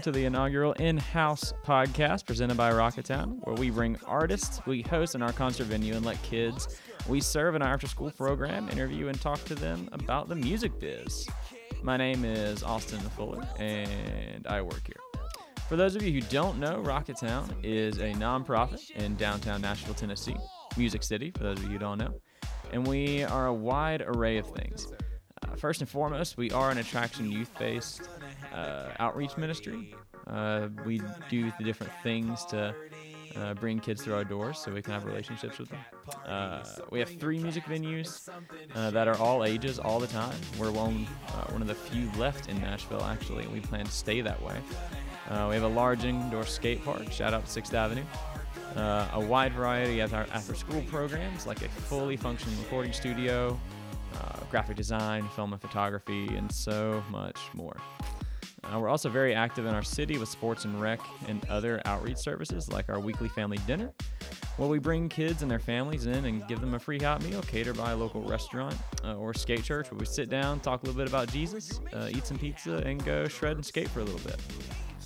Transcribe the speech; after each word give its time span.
welcome 0.00 0.14
to 0.14 0.18
the 0.18 0.24
inaugural 0.24 0.72
in 0.74 0.96
house 0.96 1.52
podcast 1.62 2.24
presented 2.24 2.56
by 2.56 2.72
Rocketown, 2.72 3.38
where 3.44 3.54
we 3.56 3.68
bring 3.68 3.98
artists, 4.06 4.58
we 4.64 4.80
host 4.80 5.14
in 5.14 5.20
our 5.20 5.32
concert 5.32 5.66
venue, 5.66 5.92
and 5.92 6.06
let 6.06 6.22
kids 6.22 6.80
we 7.06 7.20
serve 7.20 7.54
in 7.54 7.60
our 7.60 7.74
after 7.74 7.86
school 7.86 8.10
program 8.10 8.70
interview 8.70 9.08
and 9.08 9.20
talk 9.20 9.44
to 9.44 9.54
them 9.54 9.90
about 9.92 10.30
the 10.30 10.34
music 10.34 10.80
biz. 10.80 11.28
My 11.82 11.98
name 11.98 12.24
is 12.24 12.62
Austin 12.62 12.98
Fuller, 13.10 13.46
and 13.58 14.46
I 14.46 14.62
work 14.62 14.80
here. 14.86 15.22
For 15.68 15.76
those 15.76 15.96
of 15.96 16.02
you 16.02 16.12
who 16.12 16.26
don't 16.30 16.58
know, 16.58 16.82
Rocketown 16.82 17.52
is 17.62 17.98
a 17.98 18.14
nonprofit 18.14 18.90
in 18.92 19.16
downtown 19.16 19.60
Nashville, 19.60 19.92
Tennessee, 19.92 20.36
Music 20.78 21.02
City, 21.02 21.30
for 21.30 21.42
those 21.42 21.58
of 21.58 21.64
you 21.64 21.72
who 21.72 21.78
don't 21.78 21.98
know. 21.98 22.14
And 22.72 22.86
we 22.86 23.22
are 23.24 23.48
a 23.48 23.54
wide 23.54 24.00
array 24.00 24.38
of 24.38 24.46
things. 24.46 24.86
Uh, 25.42 25.56
first 25.56 25.82
and 25.82 25.90
foremost, 25.90 26.38
we 26.38 26.50
are 26.52 26.70
an 26.70 26.78
attraction 26.78 27.30
youth 27.30 27.50
based 27.58 28.08
uh, 28.52 28.90
outreach 28.98 29.36
ministry. 29.36 29.94
Uh, 30.26 30.68
we 30.84 31.00
do 31.28 31.52
the 31.58 31.64
different 31.64 31.92
things 32.02 32.44
to 32.46 32.74
uh, 33.36 33.54
bring 33.54 33.78
kids 33.78 34.02
through 34.02 34.14
our 34.14 34.24
doors 34.24 34.58
so 34.58 34.72
we 34.72 34.82
can 34.82 34.92
have 34.92 35.04
relationships 35.04 35.58
with 35.58 35.68
them. 35.68 35.80
Uh, 36.26 36.62
we 36.90 36.98
have 36.98 37.08
three 37.18 37.38
music 37.38 37.64
venues 37.64 38.28
uh, 38.74 38.90
that 38.90 39.08
are 39.08 39.16
all 39.18 39.44
ages 39.44 39.78
all 39.78 40.00
the 40.00 40.06
time. 40.06 40.36
We're 40.58 40.72
one, 40.72 41.06
uh, 41.28 41.44
one 41.52 41.62
of 41.62 41.68
the 41.68 41.74
few 41.74 42.10
left 42.18 42.48
in 42.48 42.60
Nashville, 42.60 43.04
actually, 43.04 43.44
and 43.44 43.52
we 43.52 43.60
plan 43.60 43.84
to 43.84 43.92
stay 43.92 44.20
that 44.20 44.40
way. 44.42 44.56
Uh, 45.28 45.46
we 45.48 45.54
have 45.54 45.64
a 45.64 45.68
large 45.68 46.04
indoor 46.04 46.44
skate 46.44 46.84
park, 46.84 47.10
shout 47.12 47.32
out 47.32 47.46
to 47.46 47.60
6th 47.60 47.74
Avenue. 47.74 48.04
Uh, 48.74 49.08
a 49.14 49.20
wide 49.20 49.52
variety 49.52 50.00
of 50.00 50.14
our 50.14 50.26
after 50.32 50.54
school 50.54 50.82
programs, 50.82 51.46
like 51.46 51.62
a 51.62 51.68
fully 51.68 52.16
functioning 52.16 52.56
recording 52.58 52.92
studio, 52.92 53.58
graphic 54.50 54.76
design, 54.76 55.28
film 55.36 55.52
and 55.52 55.62
photography, 55.62 56.26
and 56.36 56.50
so 56.50 57.02
much 57.10 57.38
more. 57.54 57.76
Uh, 58.64 58.78
we're 58.78 58.88
also 58.88 59.08
very 59.08 59.34
active 59.34 59.66
in 59.66 59.74
our 59.74 59.82
city 59.82 60.18
with 60.18 60.28
sports 60.28 60.64
and 60.64 60.80
rec 60.80 61.00
and 61.28 61.44
other 61.48 61.80
outreach 61.84 62.18
services 62.18 62.70
like 62.70 62.88
our 62.88 63.00
weekly 63.00 63.28
family 63.28 63.58
dinner, 63.66 63.92
where 64.56 64.68
we 64.68 64.78
bring 64.78 65.08
kids 65.08 65.42
and 65.42 65.50
their 65.50 65.58
families 65.58 66.06
in 66.06 66.26
and 66.26 66.46
give 66.46 66.60
them 66.60 66.74
a 66.74 66.78
free 66.78 66.98
hot 66.98 67.22
meal 67.22 67.42
catered 67.42 67.76
by 67.76 67.92
a 67.92 67.96
local 67.96 68.22
restaurant 68.22 68.76
uh, 69.04 69.14
or 69.14 69.32
skate 69.32 69.64
church 69.64 69.90
where 69.90 69.98
we 69.98 70.06
sit 70.06 70.28
down, 70.28 70.60
talk 70.60 70.82
a 70.82 70.86
little 70.86 70.98
bit 70.98 71.08
about 71.08 71.28
Jesus, 71.32 71.80
uh, 71.92 72.08
eat 72.10 72.26
some 72.26 72.38
pizza, 72.38 72.76
and 72.86 73.04
go 73.04 73.26
shred 73.26 73.56
and 73.56 73.64
skate 73.64 73.88
for 73.88 74.00
a 74.00 74.04
little 74.04 74.20
bit. 74.20 74.40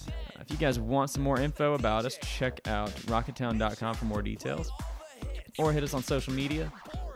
Uh, 0.09 0.41
if 0.41 0.51
you 0.51 0.57
guys 0.57 0.79
want 0.79 1.11
some 1.11 1.23
more 1.23 1.41
info 1.41 1.75
about 1.75 2.05
us, 2.05 2.19
check 2.23 2.61
out 2.67 2.91
rocketown.com 3.07 3.95
for 3.95 4.05
more 4.05 4.23
details 4.23 4.71
or 5.59 5.73
hit 5.73 5.83
us 5.83 5.95
on 5.95 6.03
social 6.03 6.33
media. 6.33 6.73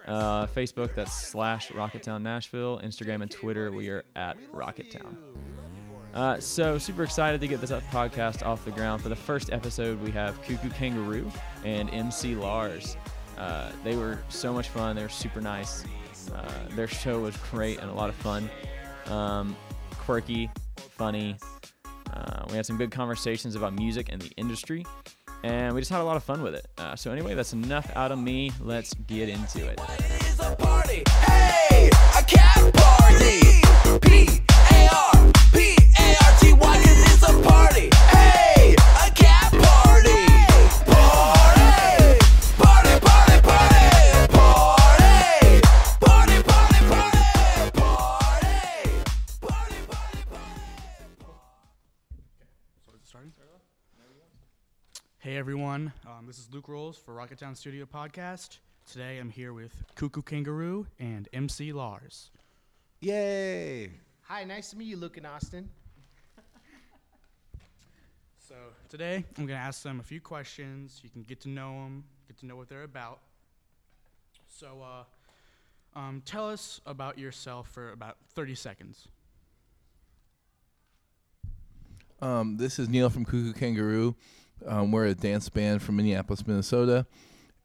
Uh, 0.07 0.47
Facebook, 0.47 0.95
that's 0.95 1.13
slash 1.13 1.69
Rocketown 1.69 2.23
Nashville. 2.23 2.81
Instagram 2.83 3.21
and 3.21 3.31
Twitter, 3.31 3.71
we 3.71 3.91
are 3.91 4.05
at 4.17 4.39
Rocketown. 4.53 5.17
Uh, 6.15 6.41
so 6.41 6.79
super 6.79 7.05
excited 7.05 7.41
to 7.41 7.47
get 7.47 7.61
this 7.61 7.71
podcast 7.71 8.45
off 8.45 8.65
the 8.65 8.71
ground. 8.71 9.03
For 9.03 9.09
the 9.09 9.17
first 9.17 9.53
episode, 9.53 10.01
we 10.03 10.11
have 10.13 10.41
Cuckoo 10.43 10.71
Kangaroo 10.71 11.31
and 11.65 11.91
MC 11.91 12.35
Lars. 12.35 12.97
Uh, 13.37 13.71
they 13.85 13.97
were 13.97 14.19
so 14.29 14.53
much 14.53 14.69
fun. 14.69 14.97
They 14.97 15.03
were 15.03 15.09
super 15.09 15.41
nice. 15.41 15.85
Uh, 16.35 16.51
their 16.71 16.89
show 16.89 17.21
was 17.21 17.37
great 17.51 17.79
and 17.79 17.91
a 17.91 17.95
lot 17.95 18.09
of 18.09 18.15
fun. 18.17 18.51
Um, 19.07 19.57
quirky, 19.93 20.51
funny. 20.77 21.37
Uh, 22.13 22.45
we 22.49 22.57
had 22.57 22.67
some 22.67 22.79
good 22.79 22.91
conversations 22.91 23.55
about 23.55 23.75
music 23.75 24.09
and 24.11 24.21
the 24.21 24.31
industry, 24.37 24.85
and 25.45 25.75
we 25.75 25.81
just 25.81 25.91
had 25.91 26.01
a 26.01 26.05
lot 26.05 26.17
of 26.17 26.25
fun 26.25 26.43
with 26.43 26.55
it. 26.55 26.67
Uh, 26.79 26.97
so 26.97 27.13
anyway, 27.13 27.35
that's 27.35 27.53
enough 27.53 27.91
out 27.95 28.11
of 28.11 28.19
me. 28.19 28.51
Let's 28.61 28.95
get 29.07 29.29
into 29.29 29.69
it. 29.69 29.79
Hey, 29.81 30.19
Hey 34.69 34.87
everyone, 34.87 35.27
um, 35.27 35.33
this 56.29 56.39
is 56.41 56.53
Luke 56.53 56.69
Rolls 56.69 56.99
for 56.99 57.15
Rocketown 57.15 57.57
Studio 57.57 57.87
Podcast. 57.87 58.59
Today 58.85 59.17
I'm 59.17 59.31
here 59.31 59.55
with 59.55 59.73
Cuckoo 59.95 60.21
Kangaroo 60.21 60.87
and 60.99 61.27
MC 61.33 61.73
Lars. 61.73 62.29
Yay! 63.01 63.93
Hi, 64.25 64.45
nice 64.45 64.69
to 64.71 64.77
meet 64.77 64.89
you, 64.89 64.99
Luke 64.99 65.17
and 65.17 65.27
Austin. 65.27 65.71
So 68.47 68.57
today 68.89 69.25
I'm 69.37 69.47
going 69.47 69.59
to 69.59 69.65
ask 69.65 69.83
them 69.83 70.01
a 70.01 70.03
few 70.03 70.21
questions. 70.21 71.01
You 71.03 71.11
can 71.11 71.23
get 71.23 71.41
to 71.43 71.49
know 71.49 71.73
them, 71.73 72.05
get 72.27 72.39
to 72.39 72.47
know 72.47 72.57
what 72.57 72.69
they're 72.69 72.85
about. 72.85 73.21
So 74.47 74.83
uh, 74.83 75.99
um, 75.99 76.23
tell 76.25 76.49
us 76.49 76.81
about 76.87 77.19
yourself 77.19 77.69
for 77.69 77.93
about 77.93 78.17
30 78.35 78.55
seconds. 78.55 79.09
Um, 82.21 82.57
this 82.57 82.79
is 82.79 82.89
Neil 82.89 83.11
from 83.11 83.25
Cuckoo 83.25 83.53
Kangaroo. 83.53 84.17
Um, 84.67 84.91
we're 84.91 85.07
a 85.07 85.15
dance 85.15 85.49
band 85.49 85.83
from 85.83 85.97
Minneapolis, 85.97 86.45
Minnesota, 86.47 87.07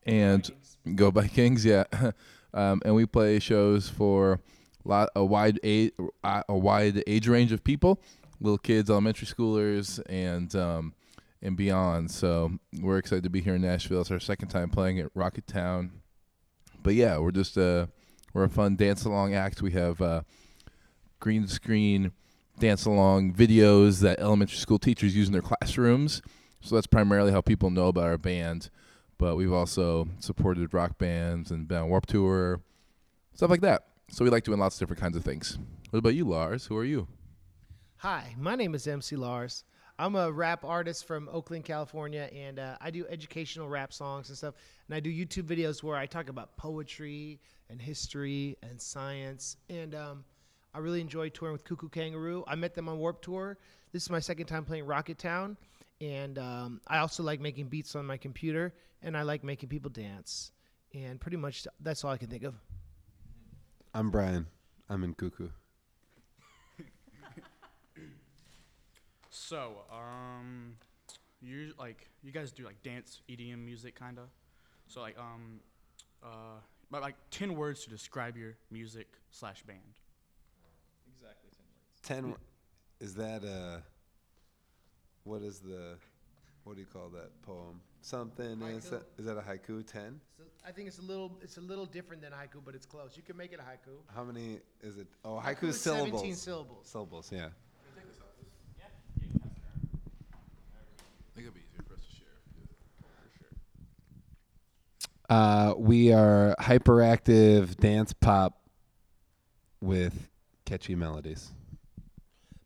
and 0.06 0.48
Go 0.96 1.10
by 1.10 1.28
Kings, 1.28 1.66
yeah. 1.66 1.86
um, 2.54 2.82
and 2.86 2.94
we 2.94 3.06
play 3.06 3.40
shows 3.40 3.90
for 3.90 4.40
lot 4.86 5.10
a 5.16 5.24
wide 5.24 5.60
age 5.64 5.94
a 6.24 6.56
wide 6.56 7.02
age 7.08 7.28
range 7.28 7.52
of 7.54 7.64
people, 7.64 8.00
little 8.42 8.58
kids, 8.58 8.90
elementary 8.90 9.26
schoolers, 9.26 10.02
and 10.08 10.54
um, 10.56 10.94
and 11.44 11.58
beyond. 11.58 12.10
So 12.10 12.54
we're 12.82 12.98
excited 12.98 13.24
to 13.24 13.30
be 13.30 13.42
here 13.42 13.56
in 13.56 13.62
Nashville. 13.62 14.02
It's 14.02 14.10
our 14.10 14.20
second 14.20 14.48
time 14.48 14.70
playing 14.70 15.00
at 15.00 15.14
Rocketown, 15.14 15.92
But 16.82 16.96
yeah, 16.96 17.20
we're 17.20 17.32
just 17.32 17.58
uh 17.58 17.88
we're 18.34 18.46
a 18.46 18.50
fun 18.50 18.76
dance 18.76 19.06
along 19.06 19.36
act. 19.36 19.62
We 19.62 19.72
have 19.72 20.02
uh, 20.02 20.24
green 21.20 21.48
screen 21.48 22.14
dance 22.58 22.86
along 22.86 23.34
videos 23.34 24.00
that 24.02 24.20
elementary 24.20 24.58
school 24.58 24.80
teachers 24.80 25.16
use 25.16 25.28
in 25.28 25.34
their 25.34 25.44
classrooms. 25.44 26.24
So 26.62 26.74
that's 26.74 26.88
primarily 26.88 27.32
how 27.32 27.42
people 27.42 27.70
know 27.70 27.90
about 27.90 28.06
our 28.06 28.18
band. 28.18 28.72
But 29.20 29.36
we've 29.36 29.54
also 29.54 30.08
supported 30.20 30.74
rock 30.74 30.98
bands 30.98 31.52
and 31.52 31.68
been 31.68 31.78
on 31.78 31.90
Warp 31.90 32.08
Tour, 32.08 32.62
stuff 33.36 33.52
like 33.52 33.62
that. 33.62 33.86
So 34.10 34.24
we 34.26 34.32
like 34.32 34.44
doing 34.44 34.60
lots 34.60 34.76
of 34.76 34.80
different 34.80 35.02
kinds 35.02 35.16
of 35.16 35.24
things. 35.24 35.60
What 35.92 36.00
about 36.00 36.16
you, 36.16 36.26
Lars? 36.26 36.66
Who 36.66 36.78
are 36.78 36.84
you? 36.84 37.08
Hi, 37.98 38.36
my 38.38 38.56
name 38.56 38.74
is 38.74 38.88
MC 38.88 39.16
Lars. 39.16 39.64
I'm 40.00 40.16
a 40.16 40.32
rap 40.32 40.66
artist 40.66 41.06
from 41.06 41.30
Oakland, 41.32 41.66
California, 41.66 42.28
and 42.34 42.58
uh, 42.58 42.78
I 42.82 42.90
do 42.90 43.06
educational 43.08 43.70
rap 43.70 43.94
songs 43.94 44.30
and 44.30 44.38
stuff. 44.38 44.56
And 44.88 44.96
I 44.96 45.00
do 45.00 45.12
YouTube 45.12 45.44
videos 45.44 45.84
where 45.84 45.96
I 45.96 46.08
talk 46.08 46.30
about 46.30 46.58
poetry 46.58 47.40
and 47.70 47.80
history 47.80 48.58
and 48.64 48.82
science. 48.82 49.58
And 49.70 49.94
um, 49.94 50.24
I 50.74 50.80
really 50.80 51.00
enjoy 51.00 51.30
touring 51.30 51.54
with 51.54 51.64
Cuckoo 51.64 51.90
Kangaroo. 51.90 52.44
I 52.48 52.56
met 52.56 52.74
them 52.74 52.90
on 52.90 52.98
Warp 52.98 53.22
Tour. 53.22 53.58
This 53.92 54.02
is 54.02 54.10
my 54.10 54.20
second 54.20 54.48
time 54.48 54.66
playing 54.66 54.86
Rocketown. 54.86 55.58
And 56.02 56.40
um, 56.40 56.82
I 56.88 56.98
also 56.98 57.22
like 57.22 57.40
making 57.40 57.68
beats 57.68 57.96
on 57.96 58.06
my 58.06 58.18
computer, 58.18 58.74
and 59.04 59.16
I 59.16 59.22
like 59.22 59.44
making 59.44 59.70
people 59.70 59.92
dance. 59.92 60.52
And 60.94 61.20
pretty 61.22 61.38
much 61.38 61.68
that's 61.80 62.04
all 62.04 62.12
I 62.12 62.18
can 62.18 62.30
think 62.30 62.44
of. 62.44 62.56
I'm 63.94 64.10
Brian. 64.10 64.48
I'm 64.90 65.04
in 65.04 65.14
Cuckoo. 65.14 65.50
So, 69.48 69.82
um, 69.92 70.76
you 71.42 71.74
like 71.78 72.10
you 72.24 72.32
guys 72.32 72.52
do 72.52 72.64
like 72.64 72.82
dance 72.82 73.22
EDM 73.30 73.64
music, 73.64 73.96
kind 73.96 74.18
of. 74.18 74.30
So 74.88 75.02
like 75.02 75.18
um, 75.20 75.60
uh, 76.24 76.60
but 76.90 77.02
like 77.02 77.16
ten 77.30 77.56
words 77.56 77.84
to 77.84 77.90
describe 77.90 78.38
your 78.38 78.56
music 78.72 79.08
slash 79.32 79.62
band. 79.64 79.80
Exactly 81.14 81.50
ten 82.02 82.30
words. 82.30 82.38
Ten. 83.00 83.08
Is 83.08 83.16
that 83.16 83.44
uh? 83.44 83.80
What 85.26 85.42
is 85.42 85.60
the? 85.60 85.98
What 86.64 86.76
do 86.76 86.82
you 86.82 86.88
call 86.88 87.10
that 87.10 87.42
poem? 87.42 87.82
Something 88.00 88.62
is 88.62 88.90
that, 88.90 89.04
is 89.18 89.26
that 89.26 89.38
a 89.38 89.42
haiku? 89.42 89.86
Ten. 89.86 90.22
So 90.38 90.44
I 90.66 90.72
think 90.72 90.88
it's 90.88 91.00
a 91.00 91.02
little 91.02 91.38
it's 91.42 91.58
a 91.58 91.62
little 91.62 91.86
different 91.86 92.22
than 92.22 92.32
haiku, 92.32 92.62
but 92.64 92.76
it's 92.76 92.86
close. 92.86 93.18
You 93.18 93.24
can 93.24 93.36
make 93.36 93.52
it 93.52 93.60
a 93.60 93.64
haiku. 93.64 93.96
How 94.16 94.24
many 94.24 94.60
is 94.82 94.98
it? 94.98 95.08
Oh, 95.26 95.42
haiku, 95.44 95.44
haiku 95.44 95.64
is 95.70 95.82
syllables. 95.82 96.12
Seventeen 96.12 96.36
syllables. 96.36 96.88
Syllables, 96.88 97.32
yeah. 97.34 97.50
Uh, 105.34 105.74
we 105.76 106.14
are 106.14 106.56
hyperactive 106.60 107.76
dance 107.78 108.14
pop 108.14 108.62
with 109.82 110.30
catchy 110.64 110.94
melodies. 110.94 111.50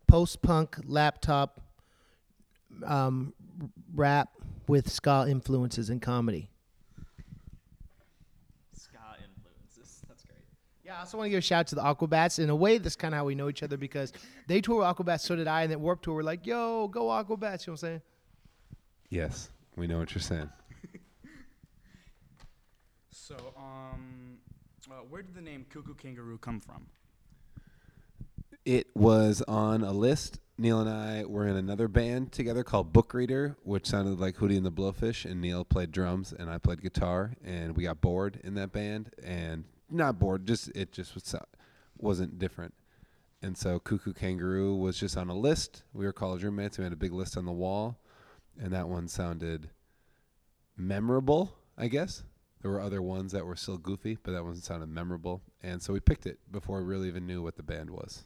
Post 0.05 0.41
punk 0.41 0.75
laptop 0.83 1.61
um, 2.85 3.33
rap 3.95 4.31
with 4.67 4.89
ska 4.89 5.27
influences 5.29 5.89
and 5.89 6.01
comedy. 6.01 6.49
Ska 8.73 8.97
influences. 9.19 10.01
That's 10.09 10.25
great. 10.25 10.39
Yeah, 10.83 10.97
I 10.97 10.99
also 10.99 11.19
want 11.19 11.27
to 11.27 11.29
give 11.29 11.37
a 11.37 11.41
shout 11.41 11.59
out 11.59 11.67
to 11.67 11.75
the 11.75 11.83
Aquabats. 11.83 12.37
In 12.37 12.49
a 12.49 12.55
way, 12.55 12.79
that's 12.79 12.97
kind 12.97 13.13
of 13.13 13.19
how 13.19 13.23
we 13.23 13.33
know 13.33 13.47
each 13.47 13.63
other 13.63 13.77
because 13.77 14.11
they 14.47 14.59
toured 14.59 14.79
with 14.79 14.87
Aquabats, 14.87 15.21
so 15.21 15.37
did 15.37 15.47
I, 15.47 15.61
and 15.61 15.71
then 15.71 15.79
Warp 15.79 16.01
Tour, 16.01 16.15
we're 16.15 16.23
like, 16.23 16.45
yo, 16.45 16.89
go 16.89 17.05
Aquabats. 17.05 17.31
You 17.31 17.37
know 17.37 17.45
what 17.45 17.67
I'm 17.67 17.77
saying? 17.77 18.01
Yes, 19.09 19.51
we 19.77 19.87
know 19.87 19.99
what 19.99 20.13
you're 20.13 20.21
saying. 20.21 20.49
So, 23.27 23.35
um, 23.57 24.37
uh, 24.89 25.03
where 25.09 25.21
did 25.21 25.35
the 25.35 25.41
name 25.41 25.65
Cuckoo 25.69 25.95
Kangaroo 25.95 26.37
come 26.37 26.61
from? 26.61 26.87
It 28.63 28.87
was 28.95 29.41
on 29.49 29.83
a 29.83 29.91
list. 29.91 30.39
Neil 30.57 30.79
and 30.79 30.89
I 30.89 31.25
were 31.25 31.45
in 31.45 31.57
another 31.57 31.89
band 31.89 32.31
together 32.31 32.63
called 32.63 32.93
Book 32.93 33.13
Reader, 33.13 33.57
which 33.63 33.85
sounded 33.85 34.17
like 34.17 34.37
Hootie 34.37 34.55
and 34.55 34.65
the 34.65 34.71
Blowfish, 34.71 35.29
and 35.29 35.41
Neil 35.41 35.65
played 35.65 35.91
drums 35.91 36.31
and 36.31 36.49
I 36.49 36.57
played 36.57 36.81
guitar, 36.81 37.33
and 37.43 37.75
we 37.75 37.83
got 37.83 37.99
bored 37.99 38.39
in 38.45 38.53
that 38.53 38.71
band, 38.71 39.09
and 39.21 39.65
not 39.89 40.19
bored, 40.19 40.47
just 40.47 40.69
it 40.69 40.93
just 40.93 41.13
was 41.13 41.35
wasn't 41.97 42.39
different, 42.39 42.75
and 43.41 43.57
so 43.57 43.77
Cuckoo 43.77 44.13
Kangaroo 44.13 44.73
was 44.73 44.97
just 44.97 45.17
on 45.17 45.27
a 45.27 45.35
list. 45.35 45.83
We 45.91 46.05
were 46.05 46.13
college 46.13 46.45
roommates. 46.45 46.77
We 46.77 46.85
had 46.85 46.93
a 46.93 46.95
big 46.95 47.11
list 47.11 47.35
on 47.35 47.43
the 47.43 47.51
wall, 47.51 47.99
and 48.57 48.71
that 48.71 48.87
one 48.87 49.09
sounded 49.09 49.69
memorable, 50.77 51.57
I 51.77 51.89
guess. 51.89 52.23
There 52.61 52.71
were 52.71 52.81
other 52.81 53.01
ones 53.01 53.31
that 53.33 53.45
were 53.45 53.55
still 53.55 53.77
goofy, 53.77 54.17
but 54.23 54.31
that 54.31 54.43
one 54.43 54.55
sounded 54.55 54.89
memorable, 54.89 55.41
and 55.61 55.81
so 55.81 55.93
we 55.93 55.99
picked 55.99 56.25
it 56.25 56.39
before 56.51 56.79
we 56.79 56.85
really 56.85 57.07
even 57.07 57.27
knew 57.27 57.41
what 57.43 57.55
the 57.55 57.63
band 57.63 57.89
was. 57.89 58.25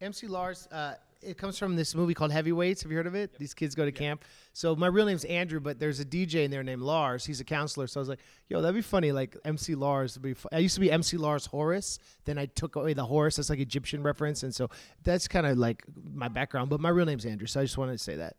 MC 0.00 0.26
Lars, 0.26 0.66
uh, 0.72 0.94
it 1.22 1.38
comes 1.38 1.58
from 1.58 1.76
this 1.76 1.94
movie 1.94 2.14
called 2.14 2.32
Heavyweights. 2.32 2.82
Have 2.82 2.90
you 2.90 2.96
heard 2.96 3.06
of 3.06 3.14
it? 3.14 3.38
These 3.38 3.54
kids 3.54 3.74
go 3.74 3.84
to 3.84 3.92
camp. 3.92 4.24
So 4.52 4.74
my 4.74 4.88
real 4.88 5.06
name's 5.06 5.24
Andrew, 5.24 5.60
but 5.60 5.78
there's 5.78 6.00
a 6.00 6.04
DJ 6.04 6.44
in 6.44 6.50
there 6.50 6.62
named 6.62 6.82
Lars. 6.82 7.24
He's 7.24 7.40
a 7.40 7.44
counselor. 7.44 7.86
So 7.86 8.00
I 8.00 8.02
was 8.02 8.08
like, 8.08 8.18
yo, 8.48 8.60
that'd 8.60 8.74
be 8.74 8.82
funny. 8.82 9.12
Like 9.12 9.36
MC 9.44 9.74
Lars 9.74 10.16
would 10.16 10.22
be. 10.22 10.34
Fu-. 10.34 10.48
I 10.52 10.58
used 10.58 10.74
to 10.74 10.80
be 10.80 10.90
MC 10.90 11.16
Lars 11.16 11.46
Horus. 11.46 11.98
Then 12.24 12.38
I 12.38 12.46
took 12.46 12.76
away 12.76 12.92
the 12.94 13.04
Horus. 13.04 13.36
That's 13.36 13.50
like 13.50 13.60
Egyptian 13.60 14.02
reference, 14.02 14.42
and 14.42 14.54
so 14.54 14.68
that's 15.04 15.28
kind 15.28 15.46
of 15.46 15.58
like 15.58 15.84
my 16.12 16.28
background. 16.28 16.70
But 16.70 16.80
my 16.80 16.88
real 16.88 17.06
name's 17.06 17.24
Andrew. 17.24 17.46
So 17.46 17.60
I 17.60 17.64
just 17.64 17.78
wanted 17.78 17.92
to 17.92 17.98
say 17.98 18.16
that. 18.16 18.36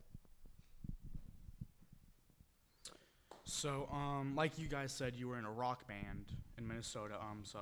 So, 3.54 3.88
um, 3.94 4.34
like 4.36 4.58
you 4.58 4.68
guys 4.68 4.92
said, 4.92 5.16
you 5.16 5.28
were 5.28 5.38
in 5.38 5.46
a 5.46 5.52
rock 5.52 5.88
band 5.88 6.32
in 6.58 6.68
Minnesota. 6.68 7.16
Um, 7.22 7.42
so, 7.44 7.60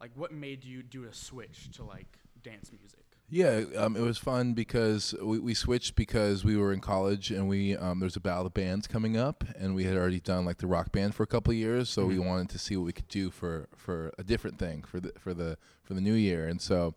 like, 0.00 0.10
what 0.14 0.32
made 0.32 0.64
you 0.64 0.82
do 0.82 1.04
a 1.04 1.12
switch 1.12 1.70
to 1.72 1.84
like 1.84 2.18
dance 2.42 2.70
music? 2.72 3.00
Yeah, 3.28 3.64
um, 3.76 3.96
it 3.96 4.00
was 4.00 4.18
fun 4.18 4.54
because 4.54 5.14
we, 5.20 5.38
we 5.38 5.52
switched 5.52 5.94
because 5.94 6.44
we 6.44 6.56
were 6.56 6.72
in 6.72 6.80
college 6.80 7.30
and 7.30 7.48
we 7.48 7.76
um, 7.76 7.98
there's 8.00 8.16
a 8.16 8.20
battle 8.20 8.46
of 8.46 8.54
bands 8.54 8.86
coming 8.86 9.16
up 9.16 9.44
and 9.58 9.74
we 9.74 9.84
had 9.84 9.96
already 9.96 10.20
done 10.20 10.44
like 10.44 10.58
the 10.58 10.66
rock 10.66 10.92
band 10.92 11.14
for 11.14 11.24
a 11.24 11.26
couple 11.26 11.50
of 11.50 11.56
years, 11.56 11.90
so 11.90 12.06
we 12.06 12.18
wanted 12.18 12.48
to 12.50 12.58
see 12.58 12.76
what 12.76 12.86
we 12.86 12.92
could 12.92 13.08
do 13.08 13.30
for, 13.30 13.68
for 13.76 14.12
a 14.16 14.22
different 14.22 14.58
thing 14.58 14.84
for 14.84 15.00
the 15.00 15.12
for 15.18 15.34
the 15.34 15.58
for 15.82 15.94
the 15.94 16.00
new 16.00 16.14
year, 16.14 16.46
and 16.46 16.62
so 16.62 16.94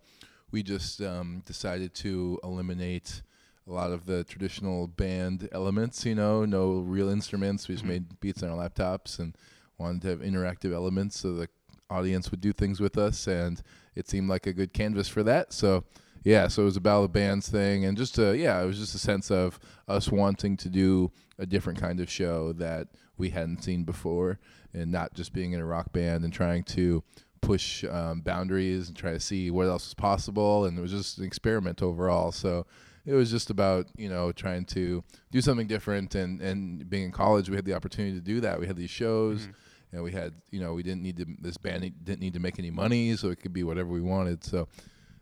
we 0.51 0.63
just 0.63 1.01
um, 1.01 1.41
decided 1.45 1.93
to 1.95 2.39
eliminate 2.43 3.21
a 3.69 3.73
lot 3.73 3.91
of 3.91 4.05
the 4.05 4.23
traditional 4.23 4.87
band 4.87 5.47
elements. 5.51 6.05
You 6.05 6.15
know, 6.15 6.45
no 6.45 6.79
real 6.79 7.09
instruments. 7.09 7.67
We 7.67 7.75
just 7.75 7.85
made 7.85 8.19
beats 8.19 8.43
on 8.43 8.49
our 8.49 8.69
laptops 8.69 9.19
and 9.19 9.35
wanted 9.77 10.01
to 10.01 10.07
have 10.09 10.19
interactive 10.19 10.73
elements 10.73 11.19
so 11.19 11.33
the 11.33 11.47
audience 11.89 12.31
would 12.31 12.41
do 12.41 12.51
things 12.53 12.79
with 12.79 12.97
us, 12.97 13.27
and 13.27 13.61
it 13.95 14.09
seemed 14.09 14.29
like 14.29 14.45
a 14.45 14.53
good 14.53 14.73
canvas 14.73 15.07
for 15.07 15.23
that. 15.23 15.53
So 15.53 15.85
yeah, 16.23 16.47
so 16.47 16.63
it 16.63 16.65
was 16.65 16.77
a 16.77 16.81
battle 16.81 17.05
of 17.05 17.13
bands 17.13 17.49
thing, 17.49 17.85
and 17.85 17.97
just 17.97 18.17
a, 18.19 18.37
yeah, 18.37 18.61
it 18.61 18.65
was 18.65 18.77
just 18.77 18.95
a 18.95 18.99
sense 18.99 19.31
of 19.31 19.59
us 19.87 20.09
wanting 20.09 20.57
to 20.57 20.69
do 20.69 21.11
a 21.37 21.45
different 21.45 21.79
kind 21.79 21.99
of 21.99 22.09
show 22.09 22.51
that 22.53 22.89
we 23.17 23.29
hadn't 23.29 23.63
seen 23.63 23.83
before, 23.83 24.39
and 24.73 24.91
not 24.91 25.13
just 25.13 25.33
being 25.33 25.53
in 25.53 25.61
a 25.61 25.65
rock 25.65 25.93
band 25.93 26.23
and 26.23 26.33
trying 26.33 26.63
to 26.63 27.03
push 27.41 27.85
um, 27.85 28.19
boundaries 28.19 28.89
and 28.89 28.97
try 28.97 29.13
to 29.13 29.19
see 29.19 29.49
what 29.49 29.67
else 29.67 29.85
was 29.85 29.93
possible, 29.93 30.65
and 30.65 30.77
it 30.77 30.81
was 30.81 30.91
just 30.91 31.17
an 31.17 31.23
experiment 31.23 31.81
overall. 31.81 32.31
So 32.31 32.65
it 33.05 33.13
was 33.13 33.31
just 33.31 33.49
about 33.49 33.87
you 33.97 34.09
know 34.09 34.31
trying 34.31 34.65
to 34.65 35.03
do 35.31 35.41
something 35.41 35.67
different, 35.67 36.15
and 36.15 36.41
and 36.41 36.89
being 36.89 37.03
in 37.03 37.11
college, 37.11 37.49
we 37.49 37.55
had 37.55 37.65
the 37.65 37.73
opportunity 37.73 38.15
to 38.15 38.21
do 38.21 38.41
that. 38.41 38.59
We 38.59 38.67
had 38.67 38.75
these 38.75 38.89
shows. 38.89 39.47
And 39.91 40.03
we 40.03 40.11
had, 40.11 40.35
you 40.51 40.59
know, 40.59 40.75
we 40.75 40.83
didn't 40.83 41.01
need 41.01 41.17
to. 41.17 41.25
This 41.41 41.57
band 41.57 41.81
didn't 42.03 42.19
need 42.19 42.33
to 42.35 42.39
make 42.39 42.59
any 42.59 42.69
money, 42.69 43.15
so 43.15 43.29
it 43.29 43.41
could 43.41 43.53
be 43.53 43.63
whatever 43.63 43.89
we 43.89 44.01
wanted. 44.01 44.43
So, 44.43 44.67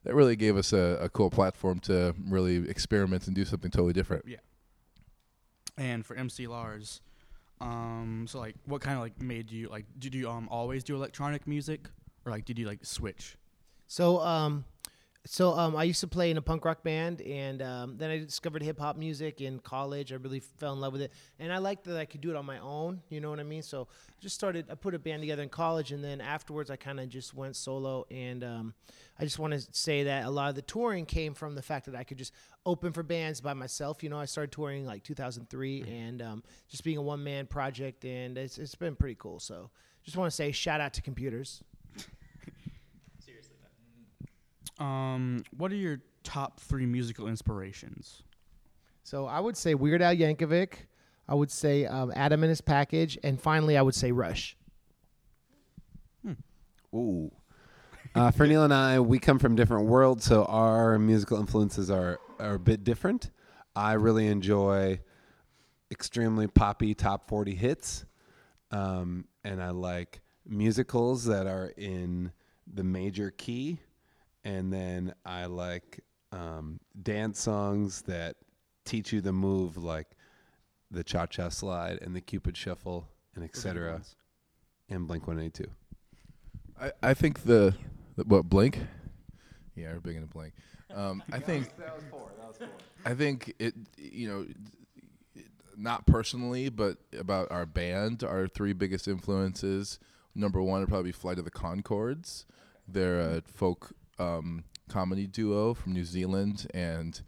that 0.04 0.14
really 0.14 0.36
gave 0.36 0.58
us 0.58 0.74
a, 0.74 1.00
a 1.02 1.10
cool 1.10 1.30
platform 1.30 1.80
to 1.82 2.14
really 2.28 2.70
experiment 2.70 3.28
and 3.28 3.36
do 3.36 3.46
something 3.46 3.72
totally 3.72 3.94
different. 3.94 4.26
Yeah. 4.28 4.38
And 5.78 6.06
for 6.06 6.16
MC 6.16 6.48
Lars, 6.48 7.02
um, 7.60 8.26
so 8.28 8.40
like, 8.40 8.56
what 8.66 8.82
kind 8.82 8.96
of 8.96 9.04
like 9.04 9.22
made 9.22 9.52
you 9.52 9.68
like? 9.70 9.86
Did 10.00 10.16
you 10.16 10.30
um 10.30 10.48
always 10.50 10.84
do 10.84 10.96
electronic 10.96 11.48
music, 11.48 11.90
or 12.26 12.32
like 12.32 12.46
did 12.46 12.60
you 12.60 12.68
like 12.68 12.86
switch? 12.86 13.38
So, 13.88 14.20
um, 14.20 14.66
so 15.30 15.52
um, 15.52 15.76
I 15.76 15.84
used 15.84 16.00
to 16.00 16.08
play 16.08 16.32
in 16.32 16.38
a 16.38 16.42
punk 16.42 16.64
rock 16.64 16.84
band, 16.84 17.22
and 17.22 17.62
um, 17.62 17.98
then 17.98 18.10
I 18.10 18.18
discovered 18.18 18.64
hip 18.64 18.80
hop 18.80 18.96
music 18.96 19.42
in 19.42 19.60
college. 19.60 20.14
I 20.14 20.16
really 20.16 20.40
fell 20.40 20.74
in 20.74 20.80
love 20.80 20.94
with 20.94 21.02
it, 21.02 21.12
and 21.38 21.52
I 21.52 21.58
liked 21.58 21.84
that 21.86 21.98
I 21.98 22.06
could 22.06 22.22
do 22.22 22.30
it 22.30 22.36
on 22.38 22.46
my 22.46 22.60
own. 22.60 23.02
You 23.10 23.20
know 23.20 23.30
what 23.30 23.40
I 23.40 23.44
mean? 23.44 23.62
So, 23.62 23.90
just 24.22 24.36
started. 24.36 24.68
I 24.72 24.76
put 24.76 24.96
a 24.96 25.00
band 25.00 25.22
together 25.22 25.44
in 25.44 25.50
college, 25.50 25.92
and 25.92 26.02
then 26.04 26.22
afterwards, 26.22 26.72
I 26.72 26.78
kind 26.78 27.00
of 27.00 27.10
just 27.10 27.34
went 27.34 27.58
solo. 27.58 28.06
And 28.10 28.44
um, 28.44 28.74
I 29.20 29.24
just 29.24 29.38
want 29.38 29.54
to 29.54 29.60
say 29.72 30.04
that 30.04 30.26
a 30.26 30.30
lot 30.30 30.50
of 30.50 30.56
the 30.56 30.62
touring 30.62 31.06
came 31.06 31.34
from 31.34 31.56
the 31.56 31.62
fact 31.62 31.88
that 31.88 31.96
I 31.96 32.06
could 32.06 32.18
just 32.18 32.34
open 32.66 32.94
for 32.94 33.04
bands 33.04 33.42
by 33.42 33.54
myself. 33.54 34.04
You 34.04 34.10
know, 34.10 34.20
I 34.20 34.26
started 34.26 34.54
touring 34.54 34.86
like 34.86 35.04
2003, 35.04 35.84
and 35.84 36.22
um, 36.22 36.44
just 36.70 36.84
being 36.86 36.98
a 36.98 37.02
one 37.02 37.24
man 37.24 37.48
project, 37.48 38.06
and 38.06 38.38
it's 38.38 38.58
it's 38.58 38.76
been 38.76 38.96
pretty 38.96 39.16
cool. 39.16 39.40
So, 39.40 39.72
just 40.04 40.16
want 40.16 40.32
to 40.32 40.36
say 40.36 40.54
shout 40.54 40.80
out 40.80 40.94
to 40.94 41.02
computers. 41.02 41.62
Um, 44.80 45.44
what 45.56 45.72
are 45.72 45.76
your 45.76 46.00
top 46.24 46.60
three 46.60 46.86
musical 46.86 47.28
inspirations? 47.28 48.24
So 49.04 49.26
I 49.26 49.40
would 49.40 49.58
say 49.58 49.74
Weird 49.76 50.02
Al 50.02 50.16
Yankovic. 50.16 50.74
I 51.28 51.36
would 51.36 51.52
say 51.52 51.86
um, 51.86 52.12
Atom 52.16 52.44
and 52.44 52.50
His 52.50 52.62
Package, 52.62 53.18
and 53.24 53.42
finally 53.42 53.78
I 53.78 53.82
would 53.82 53.96
say 53.96 54.12
Rush. 54.12 54.58
Ooh. 56.94 57.32
Uh, 58.16 58.32
for 58.32 58.48
Neil 58.48 58.64
and 58.64 58.74
I, 58.74 59.00
we 59.00 59.20
come 59.20 59.38
from 59.38 59.56
different 59.56 59.88
worlds, 59.88 60.26
so 60.26 60.46
our 60.46 60.98
musical 60.98 61.40
influences 61.40 61.92
are, 61.92 62.20
are 62.40 62.56
a 62.56 62.60
bit 62.60 62.84
different. 62.84 63.30
I 63.76 63.94
really 63.94 64.28
enjoy 64.28 65.00
extremely 65.92 66.48
poppy 66.48 66.96
top 66.96 67.30
40 67.30 67.54
hits, 67.54 68.06
um, 68.72 69.26
and 69.44 69.62
I 69.62 69.70
like 69.70 70.22
musicals 70.46 71.26
that 71.26 71.46
are 71.46 71.74
in 71.78 72.32
the 72.74 72.84
major 72.84 73.32
key, 73.32 73.80
and 74.48 74.72
then 74.72 75.14
I 75.26 75.48
like 75.48 76.00
um, 76.32 76.80
dance 77.04 77.38
songs 77.38 78.04
that 78.04 78.38
teach 78.86 79.12
you 79.12 79.20
the 79.20 79.34
move, 79.34 79.76
like 79.76 80.08
the 80.90 81.04
Cha 81.04 81.26
Cha 81.26 81.50
Slide 81.50 82.00
and 82.02 82.16
the 82.16 82.22
Cupid 82.22 82.56
Shuffle, 82.56 83.10
and 83.36 83.44
Those 83.44 83.66
are 83.66 83.74
good 83.74 83.80
etc. 83.82 84.02
And 84.90 85.06
Blink 85.06 85.28
182. 85.28 85.70
I, 86.80 87.10
I 87.10 87.14
think 87.14 87.44
the, 87.44 87.76
the 88.16 88.24
what 88.24 88.44
Blink? 88.44 88.80
Yeah, 89.76 89.92
we're 89.92 90.00
big 90.00 90.16
into 90.16 90.30
Blink. 90.30 90.54
Um, 90.96 91.22
I 91.30 91.40
think 91.42 91.68
I 93.06 93.14
think 93.14 93.54
it 93.60 93.74
you 93.98 94.30
know 94.30 94.46
not 95.76 96.06
personally, 96.06 96.70
but 96.70 97.00
about 97.20 97.52
our 97.52 97.66
band, 97.66 98.24
our 98.24 98.48
three 98.48 98.72
biggest 98.72 99.10
influences. 99.10 100.00
Number 100.34 100.62
one 100.62 100.80
would 100.80 100.90
probably 100.90 101.10
be 101.10 101.12
Flight 101.12 101.38
of 101.38 101.44
the 101.44 101.52
Conchords. 101.52 102.46
They're 102.88 103.20
a 103.20 103.42
folk 103.42 103.92
um, 104.20 104.64
comedy 104.90 105.28
duo 105.28 105.74
from 105.74 105.94
New 105.94 106.06
Zealand, 106.06 106.68
and 106.74 107.22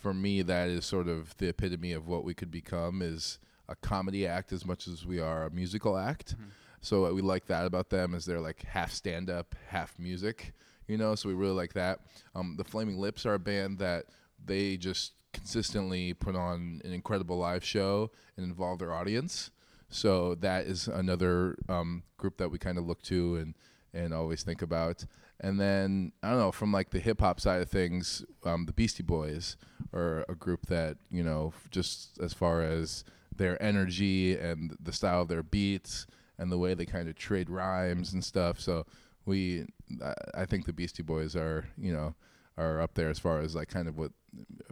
for 0.00 0.12
me, 0.14 0.42
that 0.42 0.68
is 0.68 0.84
sort 0.84 1.08
of 1.08 1.36
the 1.38 1.48
epitome 1.48 1.92
of 1.92 2.06
what 2.06 2.24
we 2.24 2.34
could 2.34 2.50
become: 2.50 3.02
is 3.02 3.38
a 3.68 3.76
comedy 3.76 4.26
act 4.26 4.52
as 4.52 4.64
much 4.64 4.88
as 4.88 5.04
we 5.06 5.20
are 5.20 5.44
a 5.44 5.50
musical 5.50 5.96
act. 5.96 6.34
So 6.80 7.02
what 7.02 7.14
we 7.14 7.22
like 7.22 7.46
that 7.46 7.66
about 7.66 7.90
them 7.90 8.14
is 8.14 8.24
they're 8.24 8.40
like 8.40 8.62
half 8.62 8.92
stand 8.92 9.28
up, 9.30 9.54
half 9.68 9.98
music, 9.98 10.54
you 10.86 10.96
know. 10.96 11.14
So 11.14 11.28
we 11.28 11.34
really 11.34 11.52
like 11.54 11.72
that. 11.74 12.00
Um, 12.34 12.54
the 12.56 12.64
Flaming 12.64 12.98
Lips 12.98 13.26
are 13.26 13.34
a 13.34 13.38
band 13.38 13.78
that 13.78 14.04
they 14.44 14.76
just 14.76 15.12
consistently 15.32 16.14
put 16.14 16.36
on 16.36 16.80
an 16.84 16.92
incredible 16.92 17.36
live 17.36 17.64
show 17.64 18.10
and 18.36 18.46
involve 18.46 18.78
their 18.78 18.92
audience. 18.92 19.50
So 19.90 20.34
that 20.36 20.66
is 20.66 20.86
another 20.88 21.56
um, 21.68 22.02
group 22.16 22.36
that 22.38 22.50
we 22.50 22.58
kind 22.58 22.78
of 22.78 22.86
look 22.86 23.02
to 23.02 23.36
and 23.36 23.54
and 23.94 24.12
always 24.12 24.42
think 24.42 24.62
about. 24.62 25.04
And 25.40 25.60
then 25.60 26.12
I 26.22 26.30
don't 26.30 26.38
know 26.38 26.52
from 26.52 26.72
like 26.72 26.90
the 26.90 26.98
hip 26.98 27.20
hop 27.20 27.40
side 27.40 27.62
of 27.62 27.68
things, 27.70 28.24
um, 28.44 28.66
the 28.66 28.72
Beastie 28.72 29.02
Boys 29.04 29.56
are 29.92 30.24
a 30.28 30.34
group 30.34 30.66
that 30.66 30.96
you 31.10 31.22
know 31.22 31.52
just 31.70 32.18
as 32.20 32.32
far 32.32 32.62
as 32.62 33.04
their 33.36 33.60
energy 33.62 34.36
and 34.36 34.76
the 34.80 34.92
style 34.92 35.22
of 35.22 35.28
their 35.28 35.44
beats 35.44 36.06
and 36.38 36.50
the 36.50 36.58
way 36.58 36.74
they 36.74 36.84
kind 36.86 37.08
of 37.08 37.14
trade 37.14 37.48
rhymes 37.50 38.12
and 38.12 38.24
stuff. 38.24 38.58
So 38.60 38.84
we, 39.26 39.66
I- 40.04 40.42
I 40.42 40.44
think 40.46 40.66
the 40.66 40.72
Beastie 40.72 41.02
Boys 41.04 41.36
are 41.36 41.66
you 41.78 41.92
know 41.92 42.14
are 42.56 42.80
up 42.80 42.94
there 42.94 43.08
as 43.08 43.20
far 43.20 43.38
as 43.38 43.54
like 43.54 43.68
kind 43.68 43.86
of 43.86 43.96
what 43.96 44.10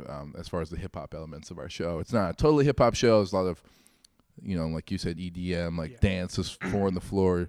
um, 0.08 0.34
as 0.36 0.48
far 0.48 0.60
as 0.60 0.70
the 0.70 0.76
hip 0.76 0.96
hop 0.96 1.14
elements 1.14 1.52
of 1.52 1.58
our 1.58 1.68
show. 1.68 2.00
It's 2.00 2.12
not 2.12 2.30
a 2.30 2.34
totally 2.34 2.64
hip 2.64 2.78
hop 2.80 2.94
show. 2.94 3.20
It's 3.22 3.30
a 3.32 3.36
lot 3.36 3.46
of 3.46 3.62
you 4.42 4.56
know 4.58 4.66
like 4.66 4.90
you 4.90 4.98
said 4.98 5.18
EDM 5.18 5.78
like 5.78 5.92
Yeah. 5.92 5.98
dance 6.00 6.38
is 6.40 6.50
four 6.50 6.88
on 6.88 6.94
the 6.94 7.00
floor 7.00 7.48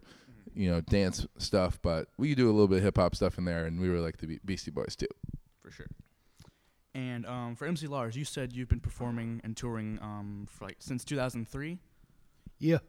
you 0.58 0.70
know 0.72 0.82
dance 0.82 1.26
stuff, 1.38 1.80
but 1.82 2.08
we 2.18 2.34
do 2.36 2.50
a 2.50 2.52
little 2.52 2.68
bit 2.68 2.80
of 2.80 2.84
hip 2.84 2.98
hop 2.98 3.16
stuff 3.16 3.38
in 3.38 3.46
there, 3.46 3.66
and 3.66 3.80
we 3.80 3.88
really 3.88 4.04
like 4.04 4.18
the 4.18 4.28
Be- 4.28 4.40
Beastie 4.44 4.72
Boys 4.72 4.96
too. 4.96 5.08
for 5.62 5.72
sure. 5.72 5.88
And 6.96 7.28
um, 7.28 7.56
for 7.56 7.66
MC 7.68 7.86
Lars, 7.86 8.16
you 8.16 8.26
said 8.26 8.54
you've 8.54 8.70
been 8.70 8.80
performing 8.80 9.40
and 9.44 9.56
touring 9.56 10.00
um, 10.02 10.48
for 10.50 10.66
like 10.66 10.78
since 10.80 11.06
2003. 11.06 11.78
Yeah. 12.58 12.80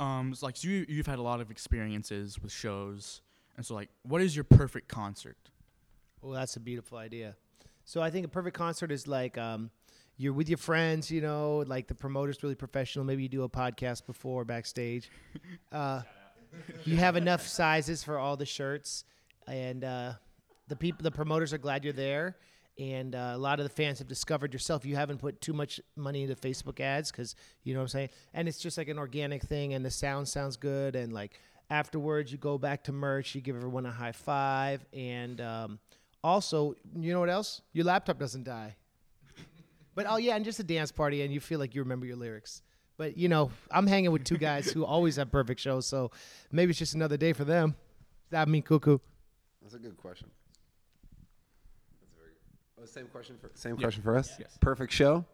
Um, 0.00 0.32
so 0.34 0.46
like 0.46 0.56
so 0.56 0.68
you 0.68 0.86
you've 0.88 1.06
had 1.06 1.18
a 1.18 1.22
lot 1.22 1.40
of 1.40 1.50
experiences 1.50 2.40
with 2.40 2.50
shows, 2.50 3.20
and 3.56 3.66
so 3.66 3.74
like, 3.74 3.90
what 4.04 4.22
is 4.22 4.34
your 4.34 4.44
perfect 4.44 4.88
concert? 4.88 5.36
Well, 6.22 6.32
that's 6.32 6.56
a 6.56 6.60
beautiful 6.60 6.96
idea. 6.98 7.36
So 7.84 8.00
I 8.00 8.10
think 8.10 8.24
a 8.24 8.28
perfect 8.28 8.56
concert 8.56 8.90
is 8.90 9.06
like 9.06 9.36
um, 9.36 9.70
you're 10.16 10.32
with 10.32 10.48
your 10.48 10.58
friends, 10.58 11.10
you 11.10 11.20
know, 11.20 11.64
like 11.66 11.88
the 11.88 11.94
promoter's 11.94 12.42
really 12.42 12.54
professional. 12.54 13.04
Maybe 13.04 13.24
you 13.24 13.28
do 13.28 13.42
a 13.42 13.48
podcast 13.50 14.06
before 14.06 14.44
backstage. 14.44 15.10
Uh, 15.72 16.02
you 16.84 16.96
have 16.96 17.16
enough 17.16 17.46
sizes 17.46 18.02
for 18.02 18.18
all 18.18 18.36
the 18.36 18.46
shirts, 18.46 19.04
and 19.46 19.84
uh, 19.84 20.12
the 20.68 20.76
people, 20.76 21.02
the 21.02 21.10
promoters 21.10 21.52
are 21.52 21.58
glad 21.58 21.84
you're 21.84 21.92
there. 21.92 22.36
And 22.78 23.14
uh, 23.14 23.32
a 23.34 23.38
lot 23.38 23.60
of 23.60 23.64
the 23.64 23.70
fans 23.70 23.98
have 23.98 24.08
discovered 24.08 24.54
yourself. 24.54 24.86
You 24.86 24.96
haven't 24.96 25.18
put 25.18 25.42
too 25.42 25.52
much 25.52 25.78
money 25.94 26.22
into 26.22 26.34
Facebook 26.34 26.80
ads 26.80 27.10
because 27.10 27.36
you 27.64 27.74
know 27.74 27.80
what 27.80 27.84
I'm 27.84 27.88
saying. 27.88 28.08
And 28.32 28.48
it's 28.48 28.58
just 28.58 28.78
like 28.78 28.88
an 28.88 28.98
organic 28.98 29.42
thing, 29.42 29.74
and 29.74 29.84
the 29.84 29.90
sound 29.90 30.26
sounds 30.26 30.56
good. 30.56 30.96
And 30.96 31.12
like 31.12 31.38
afterwards, 31.68 32.32
you 32.32 32.38
go 32.38 32.56
back 32.56 32.84
to 32.84 32.92
merch, 32.92 33.34
you 33.34 33.42
give 33.42 33.56
everyone 33.56 33.84
a 33.84 33.90
high 33.90 34.12
five, 34.12 34.84
and 34.92 35.40
um, 35.40 35.78
also, 36.24 36.74
you 36.96 37.12
know 37.12 37.20
what 37.20 37.30
else? 37.30 37.60
Your 37.72 37.84
laptop 37.84 38.18
doesn't 38.18 38.44
die. 38.44 38.76
But 39.94 40.06
oh 40.08 40.16
yeah, 40.16 40.36
and 40.36 40.44
just 40.44 40.58
a 40.58 40.64
dance 40.64 40.90
party, 40.90 41.22
and 41.22 41.32
you 41.32 41.40
feel 41.40 41.58
like 41.58 41.74
you 41.74 41.82
remember 41.82 42.06
your 42.06 42.16
lyrics. 42.16 42.62
But 43.02 43.18
you 43.18 43.28
know, 43.28 43.50
I'm 43.68 43.88
hanging 43.88 44.12
with 44.12 44.22
two 44.22 44.36
guys 44.36 44.70
who 44.70 44.84
always 44.84 45.16
have 45.16 45.32
perfect 45.32 45.58
shows, 45.58 45.88
so 45.88 46.12
maybe 46.52 46.70
it's 46.70 46.78
just 46.78 46.94
another 46.94 47.16
day 47.16 47.32
for 47.32 47.42
them. 47.42 47.74
I 48.32 48.44
mean, 48.44 48.62
cuckoo. 48.62 48.98
That's 49.60 49.74
a 49.74 49.80
good 49.80 49.96
question. 49.96 50.30
That's 51.90 52.12
a 52.12 52.20
very 52.20 52.30
oh, 52.80 52.86
same 52.86 53.06
question 53.08 53.38
for 53.40 53.50
same 53.54 53.74
Yeah. 53.74 53.82
question 53.82 54.04
for 54.04 54.16
us. 54.16 54.36
Yes. 54.38 54.56
Perfect 54.60 54.92
show. 54.92 55.24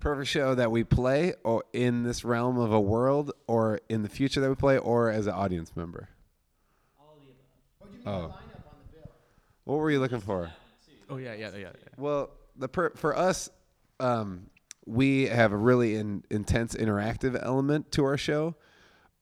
Perfect 0.00 0.28
show 0.28 0.54
that 0.54 0.70
we 0.70 0.82
play, 0.82 1.34
or 1.44 1.62
in 1.74 2.04
this 2.04 2.24
realm 2.24 2.58
of 2.58 2.72
a 2.72 2.80
world, 2.80 3.32
or 3.46 3.80
in 3.90 4.02
the 4.02 4.08
future 4.08 4.40
that 4.40 4.48
we 4.48 4.54
play, 4.54 4.78
or 4.78 5.10
as 5.10 5.26
an 5.26 5.34
audience 5.34 5.76
member. 5.76 6.08
Oh. 8.06 8.34
What 9.64 9.76
were 9.76 9.90
you 9.90 10.00
looking 10.00 10.20
for? 10.20 10.50
Oh 11.10 11.18
yeah, 11.18 11.34
yeah, 11.34 11.50
yeah. 11.50 11.58
yeah. 11.58 11.70
Well, 11.98 12.30
the 12.56 12.66
per- 12.70 12.94
for 12.96 13.14
us, 13.14 13.50
um, 14.00 14.46
we 14.88 15.26
have 15.26 15.52
a 15.52 15.56
really 15.56 15.96
in- 15.96 16.24
intense 16.30 16.74
interactive 16.74 17.38
element 17.44 17.92
to 17.92 18.04
our 18.04 18.16
show, 18.16 18.56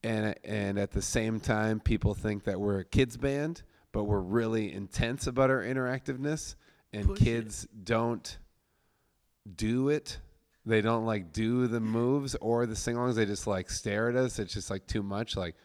and 0.03 0.33
and 0.43 0.79
at 0.79 0.91
the 0.91 1.01
same 1.01 1.39
time, 1.39 1.79
people 1.81 2.13
think 2.13 2.45
that 2.45 2.59
we're 2.59 2.79
a 2.79 2.85
kids 2.85 3.17
band, 3.17 3.63
but 3.91 4.05
we're 4.05 4.21
really 4.21 4.71
intense 4.73 5.27
about 5.27 5.49
our 5.49 5.61
interactiveness, 5.61 6.55
and 6.93 7.07
Push 7.07 7.19
it. 7.19 7.23
kids 7.23 7.67
don't 7.83 8.37
do 9.55 9.89
it. 9.89 10.19
They 10.65 10.81
don't 10.81 11.05
like 11.05 11.33
do 11.33 11.67
the 11.67 11.79
moves 11.99 12.35
or 12.35 12.65
the 12.65 12.75
sing-alongs. 12.75 13.15
They 13.15 13.25
just 13.25 13.47
like 13.47 13.69
stare 13.69 14.09
at 14.09 14.15
us. 14.15 14.39
It's 14.39 14.53
just 14.53 14.69
like 14.69 14.87
too 14.87 15.03
much. 15.03 15.35
Like 15.35 15.55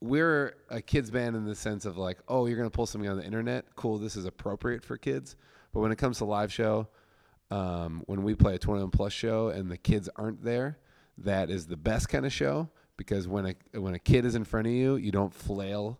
we're 0.00 0.54
a 0.68 0.80
kids 0.82 1.10
band 1.10 1.36
in 1.36 1.44
the 1.44 1.54
sense 1.54 1.84
of 1.84 1.96
like, 1.96 2.18
oh, 2.26 2.46
you're 2.46 2.56
gonna 2.56 2.70
pull 2.70 2.86
something 2.86 3.08
on 3.08 3.16
the 3.16 3.24
internet. 3.24 3.66
Cool, 3.76 3.98
this 3.98 4.16
is 4.16 4.24
appropriate 4.24 4.84
for 4.84 4.96
kids. 4.96 5.36
But 5.72 5.80
when 5.80 5.92
it 5.92 5.98
comes 5.98 6.18
to 6.18 6.24
live 6.24 6.52
show, 6.52 6.88
um, 7.50 8.02
when 8.06 8.22
we 8.22 8.34
play 8.34 8.54
a 8.54 8.58
21 8.58 8.90
plus 8.90 9.12
show 9.12 9.48
and 9.48 9.70
the 9.70 9.76
kids 9.76 10.08
aren't 10.16 10.42
there, 10.44 10.78
that 11.18 11.50
is 11.50 11.66
the 11.66 11.76
best 11.76 12.08
kind 12.08 12.24
of 12.26 12.32
show 12.32 12.68
because 12.96 13.26
when 13.28 13.46
a 13.46 13.78
when 13.80 13.94
a 13.94 13.98
kid 13.98 14.24
is 14.24 14.34
in 14.34 14.44
front 14.44 14.66
of 14.66 14.72
you, 14.72 14.96
you 14.96 15.10
don't 15.12 15.32
flail 15.34 15.98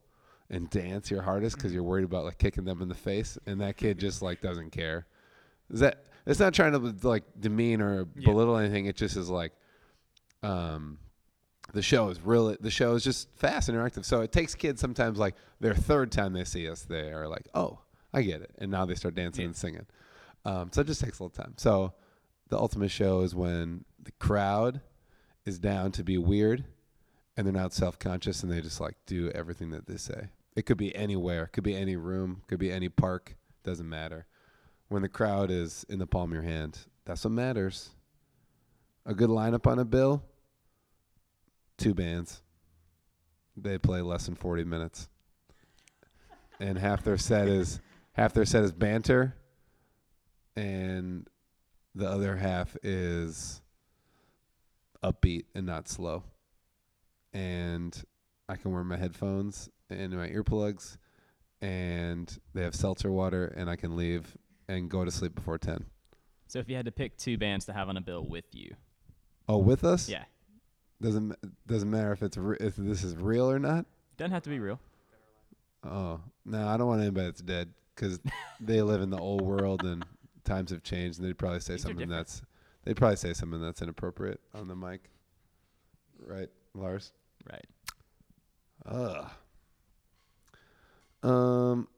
and 0.51 0.69
dance 0.71 1.11
your 1.11 1.23
hardest 1.23 1.57
because 1.57 1.73
you're 1.73 1.83
worried 1.83 2.05
about 2.05 2.25
like 2.25 2.39
kicking 2.39 2.65
them 2.65 2.81
in 2.83 2.89
the 2.89 2.95
face, 2.95 3.39
and 3.47 3.61
that 3.61 3.77
kid 3.77 3.99
just 3.99 4.23
like 4.23 4.41
doesn't 4.41 4.71
care. 4.71 5.07
Is 5.71 5.81
that 5.81 6.05
it's 6.27 6.41
not 6.41 6.55
trying 6.55 6.73
to 6.73 7.09
like 7.09 7.25
demean 7.39 7.81
or 7.81 8.07
Yeah. 8.17 8.31
belittle 8.31 8.57
anything. 8.57 8.87
It 8.87 8.97
just 8.97 9.17
is 9.17 9.29
like, 9.31 9.53
um, 10.43 10.99
the 11.75 11.83
show 11.83 12.09
is 12.09 12.21
really 12.21 12.57
the 12.61 12.71
show 12.71 12.95
is 12.95 13.05
just 13.05 13.29
fast 13.37 13.69
and 13.69 13.77
interactive. 13.77 14.05
So 14.05 14.21
it 14.23 14.33
takes 14.33 14.55
kids 14.55 14.81
sometimes 14.81 15.19
like 15.19 15.35
their 15.61 15.75
third 15.75 16.11
time 16.13 16.33
they 16.33 16.45
see 16.45 16.69
us, 16.69 16.83
they 16.83 17.13
are 17.13 17.29
like, 17.29 17.47
oh, 17.55 17.81
I 18.13 18.23
get 18.23 18.41
it, 18.41 18.51
and 18.59 18.71
now 18.71 18.85
they 18.87 18.95
start 18.95 19.15
dancing 19.15 19.43
Yeah. 19.43 19.47
and 19.49 19.57
singing. 19.57 19.87
Um, 20.45 20.71
so 20.73 20.81
it 20.81 20.87
just 20.87 21.01
takes 21.01 21.19
a 21.19 21.23
little 21.23 21.45
time. 21.45 21.55
So 21.57 21.93
the 22.49 22.59
ultimate 22.59 22.91
show 22.91 23.21
is 23.21 23.35
when 23.35 23.85
the 24.03 24.13
crowd 24.13 24.81
is 25.45 25.59
down 25.59 25.93
to 25.93 26.05
be 26.05 26.19
weird, 26.19 26.65
and 27.37 27.47
they're 27.47 27.53
not 27.53 27.73
self 27.73 27.99
conscious, 27.99 28.43
and 28.43 28.51
they 28.51 28.61
just 28.61 28.81
like 28.81 28.97
do 29.07 29.31
everything 29.31 29.71
that 29.71 29.87
they 29.87 29.97
say. 29.97 30.29
It 30.57 30.67
could 30.67 30.79
be 30.79 30.95
anywhere, 30.95 31.47
could 31.53 31.65
be 31.65 31.77
any 31.77 31.97
room, 31.97 32.43
could 32.49 32.59
be 32.59 32.73
any 32.73 32.89
park, 32.89 33.37
doesn't 33.63 33.89
matter. 33.89 34.27
When 34.89 35.03
the 35.03 35.09
crowd 35.09 35.51
is 35.51 35.85
in 35.89 35.99
the 35.99 36.07
palm 36.07 36.31
of 36.31 36.35
your 36.35 36.43
hand, 36.43 36.79
that's 37.05 37.25
what 37.25 37.33
matters. 37.33 37.91
A 39.07 39.15
good 39.15 39.31
lineup 39.31 39.67
on 39.67 39.79
a 39.79 39.85
bill, 39.85 40.23
two 41.77 41.95
bands. 41.95 42.43
They 43.57 43.79
play 43.79 44.03
less 44.03 44.27
than 44.27 44.35
40 44.35 44.65
minutes. 44.65 45.09
And 46.61 46.79
half 46.79 47.05
their 47.05 47.19
set 47.19 47.49
is 47.49 47.81
half 48.13 48.33
their 48.33 48.45
set 48.45 48.65
is 48.65 48.73
banter 48.73 49.37
and 50.59 51.29
the 51.95 52.09
other 52.09 52.37
half 52.37 52.77
is 52.83 53.63
upbeat 55.03 55.45
and 55.55 55.67
not 55.67 55.89
slow. 55.89 56.25
And 57.33 58.01
I 58.49 58.57
can 58.57 58.73
wear 58.73 58.83
my 58.85 58.97
headphones 58.97 59.69
and 59.91 60.13
my 60.13 60.29
earplugs 60.29 60.97
and 61.61 62.37
they 62.55 62.63
have 62.63 62.75
seltzer 62.75 63.11
water 63.11 63.47
and 63.57 63.69
I 63.71 63.77
can 63.77 63.97
leave 63.97 64.37
and 64.69 64.89
go 64.91 65.05
to 65.05 65.11
sleep 65.11 65.35
before 65.35 65.59
10. 65.59 65.85
So 66.47 66.59
if 66.59 66.69
you 66.69 66.77
had 66.77 66.87
to 66.87 66.93
pick 66.93 67.17
two 67.17 67.37
bands 67.39 67.67
to 67.67 67.73
have 67.73 67.89
on 67.89 67.97
a 67.97 68.01
bill 68.01 68.27
with 68.27 68.47
you, 68.53 68.75
Oh, 69.51 69.59
with 69.59 69.83
us? 69.85 70.09
yeah, 70.11 70.25
Doesn't 71.01 71.35
doesn't 71.67 71.91
matter 71.91 72.13
if 72.13 72.23
it's 72.23 72.37
re- 72.37 72.57
if 72.61 72.77
this 72.77 73.03
is 73.03 73.17
real 73.17 73.51
or 73.51 73.59
not. 73.59 73.87
doesn't 74.19 74.33
have 74.33 74.43
to 74.43 74.51
be 74.51 74.59
real. 74.59 74.79
Oh 75.85 76.21
no, 76.45 76.67
I 76.69 76.77
don't 76.77 76.87
want 76.87 77.01
anybody 77.01 77.27
that's 77.27 77.41
dead 77.41 77.71
because 77.95 78.21
they 78.61 78.83
live 78.83 79.01
in 79.01 79.09
the 79.11 79.17
old 79.19 79.41
world 79.43 79.85
and 79.85 80.05
times 80.49 80.71
have 80.71 80.83
changed, 80.83 81.19
and 81.19 81.29
they'd 81.29 81.39
probably 81.39 81.61
say 81.61 81.75
are 81.75 81.79
something 81.79 82.09
different. 82.09 82.27
that's 82.27 82.43
they'd 82.85 82.97
probably 82.97 83.17
say 83.17 83.33
something 83.33 83.61
that's 83.61 83.83
inappropriate 83.83 84.41
on 84.55 84.69
the 84.69 84.75
mic, 84.75 85.11
right, 86.27 86.49
Lars? 86.75 87.13
Right. 87.51 87.67
Ugh. 88.87 89.31
Um, 91.23 91.89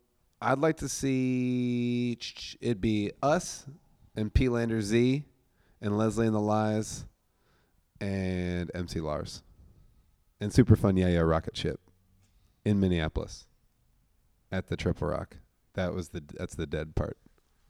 I'd 0.40 0.58
like 0.58 0.78
to 0.78 0.88
see 0.88 2.18
it'd 2.60 2.80
be 2.80 3.12
us 3.22 3.66
and 4.16 4.32
P 4.32 4.48
Lander 4.48 4.80
Z 4.82 5.24
and 5.80 5.98
Leslie 5.98 6.26
and 6.26 6.34
the 6.34 6.40
LY's 6.40 7.04
and 8.00 8.70
MC 8.74 9.00
Lars 9.00 9.42
and 10.40 10.52
Super 10.52 10.76
Fun 10.76 10.96
Yeah 10.96 11.08
Yeah 11.08 11.20
Rocket 11.20 11.56
Ship 11.56 11.80
in 12.64 12.80
Minneapolis 12.80 13.46
at 14.50 14.68
the 14.68 14.76
Triple 14.76 15.08
Rock. 15.08 15.36
That 15.74 15.94
was 15.94 16.08
the 16.08 16.22
that's 16.34 16.54
the 16.54 16.66
dead 16.66 16.94
part. 16.94 17.18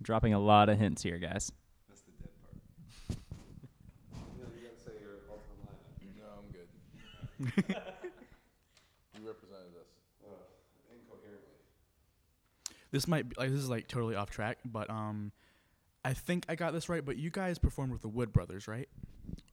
Dropping 0.02 0.33
a 0.33 0.38
lot 0.38 0.69
of 0.69 0.78
hints 0.78 1.02
here, 1.02 1.19
guys. 1.19 1.52
That's 1.88 2.00
the 2.02 2.12
dead 2.23 2.30
part. 2.40 2.54
you 4.28 4.62
gotta 4.62 4.80
say 4.83 4.92
your 5.00 5.19
ultimate 5.28 5.61
lineup. 5.66 5.90
No, 6.16 6.25
I'm 6.38 6.50
good. 6.50 6.69
you 9.19 9.26
represented 9.26 9.75
us. 9.78 9.90
incoherently. 10.90 11.57
This 12.90 13.07
might 13.07 13.28
be 13.28 13.37
like 13.38 13.50
this 13.50 13.61
is 13.61 13.69
like 13.69 13.88
totally 13.88 14.14
off 14.14 14.30
track, 14.30 14.59
but 14.64 14.88
um, 14.88 15.33
I 16.04 16.14
think 16.14 16.47
I 16.49 16.54
got 16.54 16.73
this 16.73 16.88
right. 16.88 17.04
But 17.04 17.19
you 17.19 17.30
guys 17.30 17.59
performed 17.59 17.92
with 17.92 18.02
the 18.02 18.09
Wood 18.09 18.33
Brothers, 18.33 18.66
right? 18.66 18.88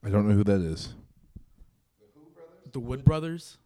I 0.03 0.09
don't 0.09 0.27
know 0.29 0.35
who 0.35 0.43
that 0.45 0.61
is. 0.61 0.93
The 2.71 2.79
Wood 2.79 3.03
Brothers. 3.03 3.57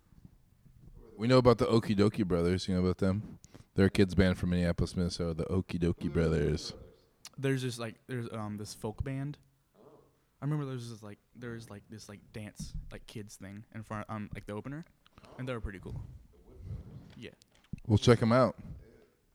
We 1.17 1.27
know 1.27 1.37
about 1.37 1.59
the 1.59 1.65
Okee 1.65 1.95
Dokee 1.95 2.25
Brothers. 2.25 2.67
You 2.67 2.73
know 2.73 2.81
about 2.81 2.97
them? 2.97 3.37
They're 3.75 3.85
a 3.85 3.89
kids 3.89 4.15
band 4.15 4.37
from 4.37 4.49
Minneapolis, 4.49 4.95
Minnesota. 4.95 5.33
The 5.33 5.45
Okee 5.45 5.79
Dokee 5.79 6.11
Brothers. 6.11 6.73
There's 7.37 7.61
this 7.61 7.79
like 7.79 7.95
there's 8.07 8.27
um 8.31 8.57
this 8.57 8.73
folk 8.73 9.03
band. 9.03 9.37
I 10.41 10.45
remember 10.45 10.65
there's 10.65 10.89
this 10.89 11.01
like 11.03 11.19
there's 11.35 11.69
like 11.69 11.83
this 11.89 12.09
like 12.09 12.19
dance 12.33 12.73
like 12.91 13.05
kids 13.07 13.35
thing 13.35 13.63
in 13.73 13.83
front 13.83 14.05
um 14.09 14.29
like 14.33 14.45
the 14.45 14.53
opener, 14.53 14.85
and 15.37 15.47
they 15.47 15.53
were 15.53 15.61
pretty 15.61 15.79
cool. 15.79 16.01
Yeah. 17.15 17.29
We'll 17.87 17.97
check 17.97 18.19
them 18.19 18.31
out. 18.31 18.55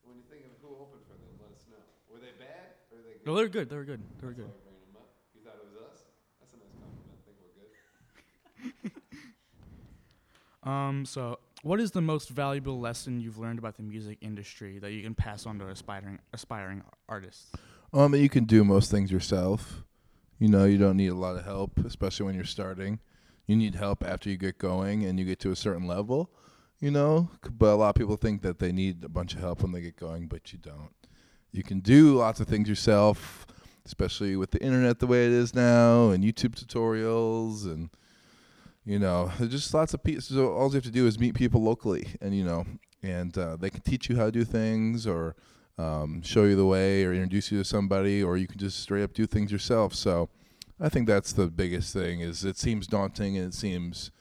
When 0.05 0.16
you 0.16 0.23
think 0.31 0.45
of 0.45 0.52
who 0.61 0.75
opened 0.75 1.02
for 1.07 1.14
them, 1.14 1.31
let 1.40 1.57
us 1.57 1.64
know. 1.71 1.76
Were 2.12 2.19
they 2.19 2.35
bad 2.38 2.76
or 2.93 2.99
were 2.99 3.02
they 3.05 3.14
good? 3.14 3.26
No, 3.26 3.35
they're 3.35 3.49
good. 3.49 3.71
They 3.71 3.76
were 3.76 3.85
good. 3.85 4.02
They 4.21 4.26
were 4.26 4.33
good. 4.35 4.50
bringing 4.64 4.85
them 4.93 4.97
up. 5.00 5.09
You 5.35 5.40
thought 5.43 5.57
it 5.57 5.66
was 5.66 5.76
us? 5.81 6.05
That's 6.40 6.52
a 6.52 6.59
nice 6.61 6.75
compliment. 6.76 7.16
I 7.16 7.26
think 7.26 7.38
we're 7.40 7.55
good. 8.83 8.93
Um. 10.66 11.04
So, 11.06 11.38
what 11.62 11.80
is 11.80 11.92
the 11.92 12.02
most 12.02 12.28
valuable 12.28 12.80
lesson 12.80 13.20
you've 13.20 13.38
learned 13.38 13.58
about 13.58 13.76
the 13.76 13.82
music 13.82 14.18
industry 14.20 14.78
that 14.80 14.92
you 14.92 15.02
can 15.02 15.14
pass 15.14 15.46
on 15.46 15.58
to 15.61 15.68
aspiring 15.68 16.18
aspiring 16.32 16.82
artists? 17.08 17.52
Um, 17.92 18.14
you 18.14 18.28
can 18.28 18.44
do 18.44 18.64
most 18.64 18.90
things 18.90 19.11
yourself. 19.12 19.85
You 20.38 20.49
know, 20.49 20.64
you 20.64 20.76
don't 20.76 20.96
need 20.96 21.08
a 21.08 21.14
lot 21.14 21.37
of 21.37 21.44
help, 21.44 21.78
especially 21.87 22.26
when 22.26 22.35
you're 22.35 22.44
starting. 22.44 22.99
You 23.46 23.56
need 23.56 23.76
help 23.76 24.04
after 24.04 24.28
you 24.28 24.37
get 24.37 24.58
going 24.58 25.04
and 25.04 25.18
you 25.18 25.25
get 25.25 25.38
to 25.40 25.50
a 25.52 25.56
certain 25.56 25.87
level. 25.87 26.30
you 26.80 26.90
know. 26.90 27.30
But 27.50 27.73
a 27.73 27.76
lot 27.76 27.90
of 27.90 27.94
people 27.94 28.16
think 28.16 28.42
that 28.42 28.58
they 28.58 28.73
need 28.73 29.04
a 29.04 29.08
bunch 29.08 29.35
of 29.35 29.40
help 29.40 29.62
when 29.62 29.73
they 29.73 29.80
get 29.80 29.96
going, 29.96 30.26
but 30.26 30.52
you 30.52 30.58
don't. 30.58 30.90
You 31.52 31.62
can 31.62 31.80
do 31.80 32.16
lots 32.16 32.40
of 32.40 32.49
things 32.49 32.68
yourself, 32.68 33.46
especially 33.87 34.37
with 34.37 34.50
the 34.50 34.62
internet 34.62 34.99
the 34.99 35.06
way 35.06 35.26
it 35.26 35.32
is 35.32 35.54
now, 35.54 36.11
and 36.11 36.23
YouTube 36.23 36.54
tutorials, 36.54 37.64
and 37.64 37.88
you 38.87 39.00
know, 39.00 39.31
there's 39.38 39.50
just 39.50 39.75
lots 39.75 39.93
of 39.95 40.02
people. 40.02 40.23
So 40.23 40.55
all 40.55 40.69
you 40.69 40.75
have 40.75 40.85
to 40.85 40.90
do 40.90 41.07
is 41.07 41.19
meet 41.19 41.35
people 41.35 41.61
locally, 41.62 42.07
and 42.21 42.35
you 42.35 42.45
know, 42.45 42.64
and 43.02 43.37
uh, 43.37 43.57
they 43.57 43.69
can 43.69 43.81
teach 43.81 44.09
you 44.09 44.16
how 44.16 44.26
to 44.26 44.33
do 44.33 44.45
things, 44.45 45.07
or 45.07 45.35
um, 45.76 46.23
show 46.23 46.45
you 46.45 46.55
the 46.55 46.64
way, 46.64 47.05
or 47.05 47.12
introduce 47.12 47.50
you 47.50 47.59
to 47.59 47.64
somebody, 47.64 48.23
or 48.23 48.37
you 48.37 48.47
can 48.47 48.59
just 48.59 48.78
straight 48.78 49.02
up 49.02 49.12
do 49.12 49.26
things 49.26 49.50
yourself. 49.50 49.93
So 49.93 50.28
I 50.81 50.88
think 50.88 51.09
that's 51.09 51.33
the 51.33 51.49
biggest 51.49 51.93
thing. 51.93 52.21
Is 52.21 52.45
it 52.45 52.57
seems 52.57 52.87
daunting 52.87 53.37
and 53.37 53.49
it 53.49 53.55
seems 53.55 54.12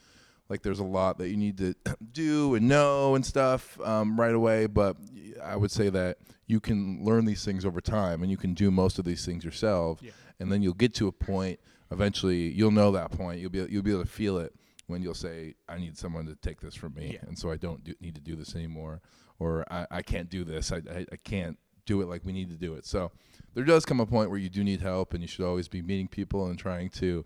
like 0.49 0.63
there's 0.63 0.79
a 0.79 0.83
lot 0.83 1.17
that 1.19 1.29
you 1.29 1.37
need 1.37 1.57
to 1.59 1.75
do 2.11 2.55
and 2.55 2.67
know 2.67 3.15
and 3.15 3.25
stuff 3.25 3.79
um, 3.81 4.19
right 4.19 4.33
away. 4.33 4.65
But 4.65 4.97
I 5.43 5.55
would 5.55 5.71
say 5.71 5.89
that 5.89 6.17
you 6.47 6.59
can 6.59 7.03
learn 7.03 7.25
these 7.25 7.45
things 7.45 7.65
over 7.65 7.81
time, 7.81 8.23
and 8.23 8.31
you 8.31 8.37
can 8.37 8.55
do 8.55 8.71
most 8.71 8.97
of 8.97 9.05
these 9.05 9.25
things 9.25 9.43
yourself. 9.43 9.99
Yeah. 10.01 10.11
And 10.39 10.51
then 10.51 10.61
you'll 10.61 10.73
get 10.73 10.93
to 10.95 11.07
a 11.07 11.11
point. 11.11 11.59
Eventually, 11.91 12.49
you'll 12.51 12.71
know 12.71 12.91
that 12.91 13.11
point. 13.11 13.39
You'll 13.39 13.51
be 13.51 13.65
you'll 13.69 13.83
be 13.83 13.91
able 13.91 14.03
to 14.03 14.09
feel 14.09 14.37
it 14.37 14.53
when 14.87 15.01
you'll 15.01 15.13
say, 15.13 15.55
"I 15.69 15.77
need 15.77 15.97
someone 15.97 16.25
to 16.27 16.35
take 16.35 16.61
this 16.61 16.75
from 16.75 16.93
me," 16.95 17.13
Yeah. 17.13 17.27
and 17.27 17.37
so 17.37 17.51
I 17.51 17.57
don't 17.57 17.83
do, 17.83 17.93
need 18.01 18.15
to 18.15 18.21
do 18.21 18.35
this 18.35 18.55
anymore, 18.55 19.01
or 19.39 19.65
I, 19.71 19.87
I 19.91 20.01
can't 20.01 20.29
do 20.29 20.43
this. 20.43 20.71
I, 20.71 20.77
I 20.77 21.05
I 21.11 21.15
can't 21.23 21.57
do 21.85 22.01
it 22.01 22.07
like 22.07 22.25
we 22.25 22.33
need 22.33 22.49
to 22.49 22.55
do 22.57 22.73
it. 22.73 22.85
So 22.85 23.11
there 23.53 23.63
does 23.63 23.85
come 23.85 23.99
a 23.99 24.05
point 24.07 24.31
where 24.31 24.39
you 24.39 24.49
do 24.49 24.63
need 24.63 24.81
help, 24.81 25.13
and 25.13 25.21
you 25.21 25.27
should 25.27 25.45
always 25.45 25.67
be 25.67 25.81
meeting 25.83 26.07
people 26.07 26.47
and 26.47 26.57
trying 26.57 26.89
to, 26.89 27.23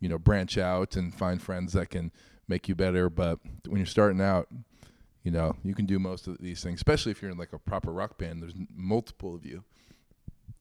you 0.00 0.08
know, 0.08 0.18
branch 0.18 0.58
out 0.58 0.96
and 0.96 1.14
find 1.14 1.40
friends 1.40 1.72
that 1.72 1.88
can 1.88 2.12
make 2.46 2.68
you 2.68 2.74
better. 2.74 3.08
But 3.08 3.38
when 3.66 3.78
you're 3.78 3.86
starting 3.86 4.20
out, 4.20 4.48
you 5.22 5.30
know, 5.30 5.56
you 5.64 5.74
can 5.74 5.86
do 5.86 5.98
most 5.98 6.26
of 6.26 6.36
these 6.38 6.62
things, 6.62 6.80
especially 6.80 7.12
if 7.12 7.22
you're 7.22 7.30
in 7.30 7.38
like 7.38 7.54
a 7.54 7.58
proper 7.58 7.90
rock 7.92 8.18
band. 8.18 8.42
There's 8.42 8.54
multiple 8.74 9.34
of 9.34 9.46
you. 9.46 9.64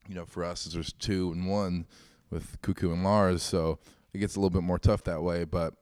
You 0.08 0.16
know, 0.16 0.26
for 0.26 0.44
us, 0.46 0.64
there's 0.66 0.94
two 0.94 1.32
and 1.34 1.46
one 1.48 1.88
with 2.32 2.62
Cuckoo 2.62 2.92
and 2.92 3.04
Lars, 3.04 3.44
so 3.44 3.80
it 4.14 4.20
gets 4.20 4.36
a 4.36 4.40
little 4.40 4.50
bit 4.50 4.64
more 4.64 4.80
tough 4.80 5.04
that 5.04 5.22
way. 5.22 5.44
But 5.44 5.74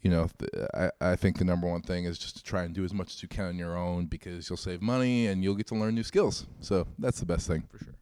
you 0.00 0.10
know, 0.10 0.28
th- 0.38 0.50
I, 0.74 0.90
I 1.00 1.16
think 1.16 1.38
the 1.38 1.44
number 1.44 1.68
one 1.68 1.82
thing 1.82 2.04
is 2.04 2.18
just 2.18 2.36
to 2.36 2.42
try 2.42 2.64
and 2.64 2.74
do 2.74 2.84
as 2.84 2.92
much 2.92 3.14
as 3.14 3.22
you 3.22 3.28
can 3.28 3.46
on 3.46 3.56
your 3.56 3.76
own 3.76 4.06
because 4.06 4.50
you'll 4.50 4.56
save 4.56 4.82
money 4.82 5.28
and 5.28 5.42
you'll 5.42 5.54
get 5.54 5.68
to 5.68 5.74
learn 5.74 5.94
new 5.94 6.02
skills. 6.02 6.46
So 6.60 6.86
that's 6.98 7.20
the 7.20 7.26
best 7.26 7.46
thing. 7.46 7.62
For 7.70 7.78
sure. 7.78 7.94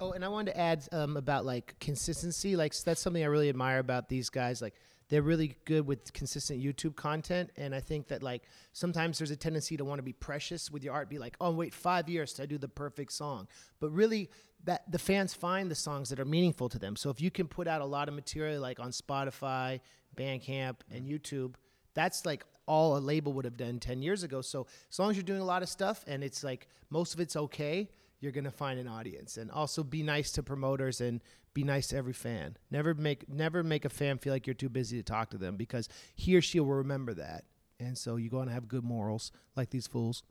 Oh, 0.00 0.12
and 0.12 0.24
I 0.24 0.28
wanted 0.28 0.52
to 0.52 0.60
add 0.60 0.86
um, 0.92 1.16
about 1.16 1.44
like 1.44 1.76
consistency. 1.80 2.56
Like 2.56 2.76
that's 2.78 3.00
something 3.00 3.22
I 3.22 3.26
really 3.26 3.48
admire 3.48 3.78
about 3.78 4.08
these 4.08 4.28
guys. 4.28 4.60
Like 4.60 4.74
they're 5.08 5.22
really 5.22 5.56
good 5.64 5.86
with 5.86 6.12
consistent 6.12 6.62
YouTube 6.62 6.94
content, 6.94 7.50
and 7.56 7.74
I 7.74 7.80
think 7.80 8.08
that 8.08 8.22
like 8.22 8.42
sometimes 8.72 9.18
there's 9.18 9.30
a 9.30 9.36
tendency 9.36 9.76
to 9.76 9.84
want 9.84 9.98
to 9.98 10.02
be 10.02 10.12
precious 10.12 10.70
with 10.70 10.84
your 10.84 10.92
art. 10.92 11.08
Be 11.08 11.18
like, 11.18 11.36
oh, 11.40 11.50
wait, 11.50 11.72
five 11.72 12.08
years 12.08 12.32
to 12.34 12.46
do 12.46 12.58
the 12.58 12.68
perfect 12.68 13.12
song. 13.12 13.48
But 13.80 13.90
really, 13.90 14.30
that 14.64 14.90
the 14.90 14.98
fans 14.98 15.34
find 15.34 15.70
the 15.70 15.74
songs 15.74 16.10
that 16.10 16.20
are 16.20 16.24
meaningful 16.24 16.68
to 16.68 16.78
them. 16.78 16.96
So 16.96 17.10
if 17.10 17.20
you 17.20 17.30
can 17.30 17.46
put 17.46 17.66
out 17.66 17.80
a 17.80 17.86
lot 17.86 18.08
of 18.08 18.14
material 18.14 18.60
like 18.60 18.80
on 18.80 18.90
Spotify, 18.90 19.80
Bandcamp, 20.16 20.76
and 20.90 21.06
mm-hmm. 21.06 21.14
YouTube, 21.14 21.54
that's 21.94 22.26
like 22.26 22.44
all 22.66 22.96
a 22.96 23.00
label 23.00 23.32
would 23.32 23.44
have 23.44 23.56
done 23.56 23.80
10 23.80 24.02
years 24.02 24.22
ago. 24.22 24.42
So 24.42 24.66
as 24.90 24.98
long 24.98 25.10
as 25.10 25.16
you're 25.16 25.24
doing 25.24 25.40
a 25.40 25.44
lot 25.44 25.62
of 25.62 25.68
stuff 25.68 26.04
and 26.06 26.22
it's 26.22 26.44
like 26.44 26.68
most 26.90 27.14
of 27.14 27.20
it's 27.20 27.34
okay, 27.34 27.88
you're 28.20 28.32
going 28.32 28.44
to 28.44 28.50
find 28.50 28.78
an 28.78 28.88
audience. 28.88 29.36
And 29.36 29.50
also 29.50 29.82
be 29.82 30.02
nice 30.02 30.32
to 30.32 30.42
promoters 30.42 31.00
and 31.00 31.22
be 31.58 31.64
nice 31.64 31.88
to 31.88 31.96
every 31.96 32.12
fan. 32.12 32.56
Never 32.70 32.94
make 32.94 33.28
never 33.28 33.64
make 33.64 33.84
a 33.84 33.88
fan 33.88 34.18
feel 34.18 34.32
like 34.32 34.46
you're 34.46 34.54
too 34.54 34.68
busy 34.68 34.96
to 34.96 35.02
talk 35.02 35.30
to 35.30 35.38
them 35.38 35.56
because 35.56 35.88
he 36.14 36.36
or 36.36 36.40
she 36.40 36.60
will 36.60 36.68
remember 36.68 37.14
that. 37.14 37.44
And 37.80 37.98
so 37.98 38.14
you're 38.14 38.30
going 38.30 38.46
to 38.46 38.54
have 38.54 38.68
good 38.68 38.84
morals 38.84 39.32
like 39.56 39.70
these 39.70 39.88
fools. 39.88 40.22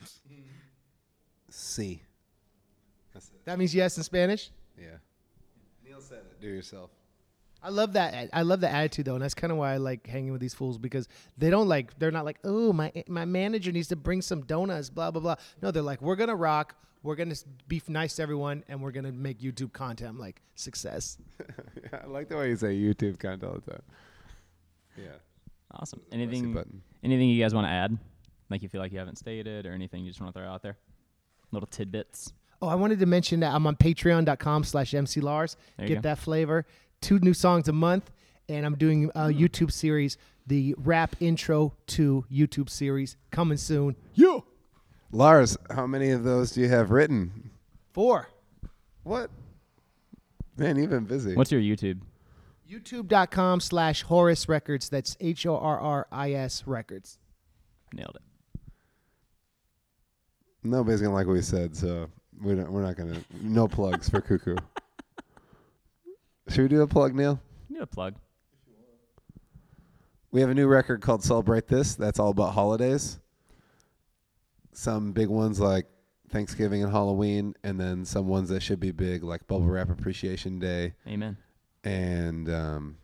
C. 1.50 2.02
That 3.46 3.58
means 3.58 3.74
yes 3.74 3.96
in 3.96 4.04
Spanish. 4.04 4.50
Yeah. 4.78 4.98
Neil 5.84 6.00
said 6.00 6.18
it. 6.18 6.40
Do 6.40 6.48
yourself. 6.48 6.90
I 7.66 7.70
love 7.70 7.94
that. 7.94 8.30
I 8.32 8.42
love 8.42 8.60
the 8.60 8.70
attitude 8.70 9.06
though, 9.06 9.14
and 9.14 9.22
that's 9.22 9.34
kind 9.34 9.50
of 9.50 9.58
why 9.58 9.72
I 9.72 9.78
like 9.78 10.06
hanging 10.06 10.30
with 10.30 10.40
these 10.40 10.54
fools 10.54 10.78
because 10.78 11.08
they 11.36 11.50
don't 11.50 11.66
like. 11.66 11.98
They're 11.98 12.12
not 12.12 12.24
like, 12.24 12.38
oh, 12.44 12.72
my 12.72 12.92
my 13.08 13.24
manager 13.24 13.72
needs 13.72 13.88
to 13.88 13.96
bring 13.96 14.22
some 14.22 14.42
donuts, 14.42 14.88
blah 14.88 15.10
blah 15.10 15.20
blah. 15.20 15.34
No, 15.60 15.72
they're 15.72 15.82
like, 15.82 16.00
we're 16.00 16.14
gonna 16.14 16.36
rock. 16.36 16.76
We're 17.02 17.16
gonna 17.16 17.34
be 17.66 17.82
nice 17.88 18.16
to 18.16 18.22
everyone, 18.22 18.62
and 18.68 18.80
we're 18.80 18.92
gonna 18.92 19.10
make 19.10 19.40
YouTube 19.40 19.72
content. 19.72 20.10
I'm 20.10 20.18
like, 20.18 20.40
success. 20.54 21.18
yeah, 21.82 22.02
I 22.04 22.06
like 22.06 22.28
the 22.28 22.36
way 22.36 22.50
you 22.50 22.56
say 22.56 22.76
YouTube 22.76 23.18
content 23.18 23.42
all 23.44 23.60
the 23.64 23.72
time. 23.72 23.82
Yeah. 24.96 25.16
Awesome. 25.72 26.00
Anything 26.12 26.56
anything 27.02 27.28
you 27.28 27.42
guys 27.42 27.52
want 27.52 27.66
to 27.66 27.72
add? 27.72 27.98
Like 28.48 28.62
you 28.62 28.68
feel 28.68 28.80
like 28.80 28.92
you 28.92 29.00
haven't 29.00 29.18
stated 29.18 29.66
or 29.66 29.72
anything 29.72 30.04
you 30.04 30.10
just 30.10 30.20
want 30.20 30.32
to 30.32 30.40
throw 30.40 30.48
out 30.48 30.62
there? 30.62 30.76
Little 31.50 31.66
tidbits. 31.66 32.32
Oh, 32.62 32.68
I 32.68 32.74
wanted 32.74 33.00
to 33.00 33.06
mention 33.06 33.40
that 33.40 33.54
I'm 33.54 33.66
on 33.66 33.76
patreon.com 33.76 34.64
slash 34.64 34.92
mclars. 34.92 35.56
There 35.76 35.86
you 35.86 35.94
Get 35.94 36.02
go. 36.02 36.08
that 36.08 36.18
flavor. 36.18 36.64
Two 37.00 37.18
new 37.18 37.34
songs 37.34 37.68
a 37.68 37.72
month. 37.72 38.10
And 38.48 38.64
I'm 38.64 38.76
doing 38.76 39.10
a 39.14 39.32
hmm. 39.32 39.38
YouTube 39.38 39.72
series, 39.72 40.16
the 40.46 40.74
rap 40.78 41.16
intro 41.20 41.74
to 41.88 42.24
YouTube 42.30 42.70
series 42.70 43.16
coming 43.30 43.58
soon. 43.58 43.96
Yeah. 44.14 44.38
Lars, 45.12 45.56
how 45.70 45.86
many 45.86 46.10
of 46.10 46.24
those 46.24 46.52
do 46.52 46.60
you 46.60 46.68
have 46.68 46.90
written? 46.90 47.50
Four. 47.92 48.28
What? 49.02 49.30
Man, 50.56 50.76
you've 50.76 50.90
been 50.90 51.04
busy. 51.04 51.34
What's 51.34 51.52
your 51.52 51.60
YouTube? 51.60 52.00
YouTube.com 52.70 53.60
slash 53.60 54.02
Horris 54.02 54.48
Records. 54.48 54.88
That's 54.88 55.16
H 55.20 55.46
O 55.46 55.56
R 55.56 55.78
R 55.78 56.06
I 56.10 56.32
S 56.32 56.64
Records. 56.66 57.18
Nailed 57.92 58.16
it. 58.16 58.60
Nobody's 60.64 61.00
gonna 61.00 61.14
like 61.14 61.26
what 61.26 61.34
we 61.34 61.42
said, 61.42 61.76
so 61.76 62.08
we 62.42 62.54
don't, 62.54 62.72
we're 62.72 62.82
not 62.82 62.96
gonna. 62.96 63.20
No 63.40 63.68
plugs 63.68 64.08
for 64.08 64.20
Cuckoo. 64.20 64.56
Should 66.48 66.62
we 66.62 66.68
do 66.68 66.82
a 66.82 66.86
plug, 66.86 67.14
Neil? 67.14 67.40
You 67.68 67.76
need 67.76 67.82
a 67.82 67.86
plug. 67.86 68.14
We 70.30 70.40
have 70.40 70.50
a 70.50 70.54
new 70.54 70.66
record 70.66 71.00
called 71.02 71.24
Celebrate 71.24 71.66
This. 71.66 71.94
That's 71.94 72.18
all 72.18 72.30
about 72.30 72.52
holidays. 72.52 73.18
Some 74.72 75.12
big 75.12 75.28
ones 75.28 75.58
like 75.58 75.86
Thanksgiving 76.30 76.82
and 76.82 76.92
Halloween, 76.92 77.54
and 77.64 77.80
then 77.80 78.04
some 78.04 78.28
ones 78.28 78.50
that 78.50 78.62
should 78.62 78.80
be 78.80 78.90
big 78.90 79.22
like 79.24 79.46
Bubble 79.46 79.66
Wrap 79.66 79.88
Appreciation 79.88 80.58
Day 80.58 80.94
Amen. 81.06 81.36
and 81.84 82.50
um, 82.50 82.98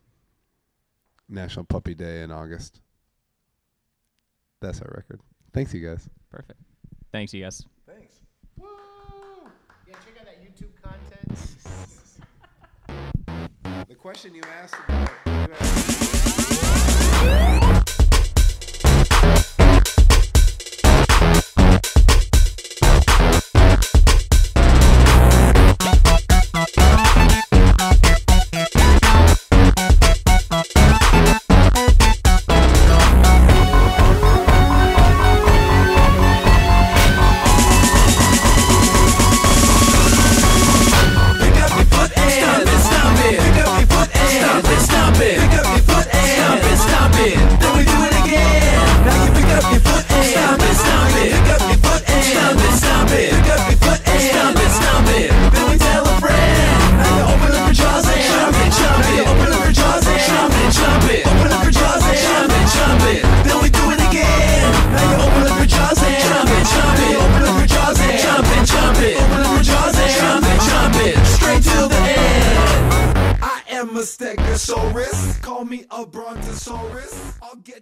National 1.27 1.65
Puppy 1.65 1.95
Day 1.95 2.21
in 2.21 2.31
August. 2.31 2.81
That's 4.61 4.81
our 4.81 4.93
record. 4.95 5.19
Thanks, 5.53 5.73
you 5.73 5.85
guys. 5.85 6.07
Perfect. 6.29 6.59
Thanks, 7.11 7.33
you 7.33 7.43
guys. 7.43 7.65
Question 14.03 14.35
you 14.35 14.41
asked 14.61 14.75
about. 14.85 15.09
Pick 17.21 17.62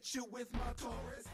get 0.01 0.15
you 0.15 0.25
with 0.31 0.51
my 0.53 0.59
Taurus. 0.77 1.27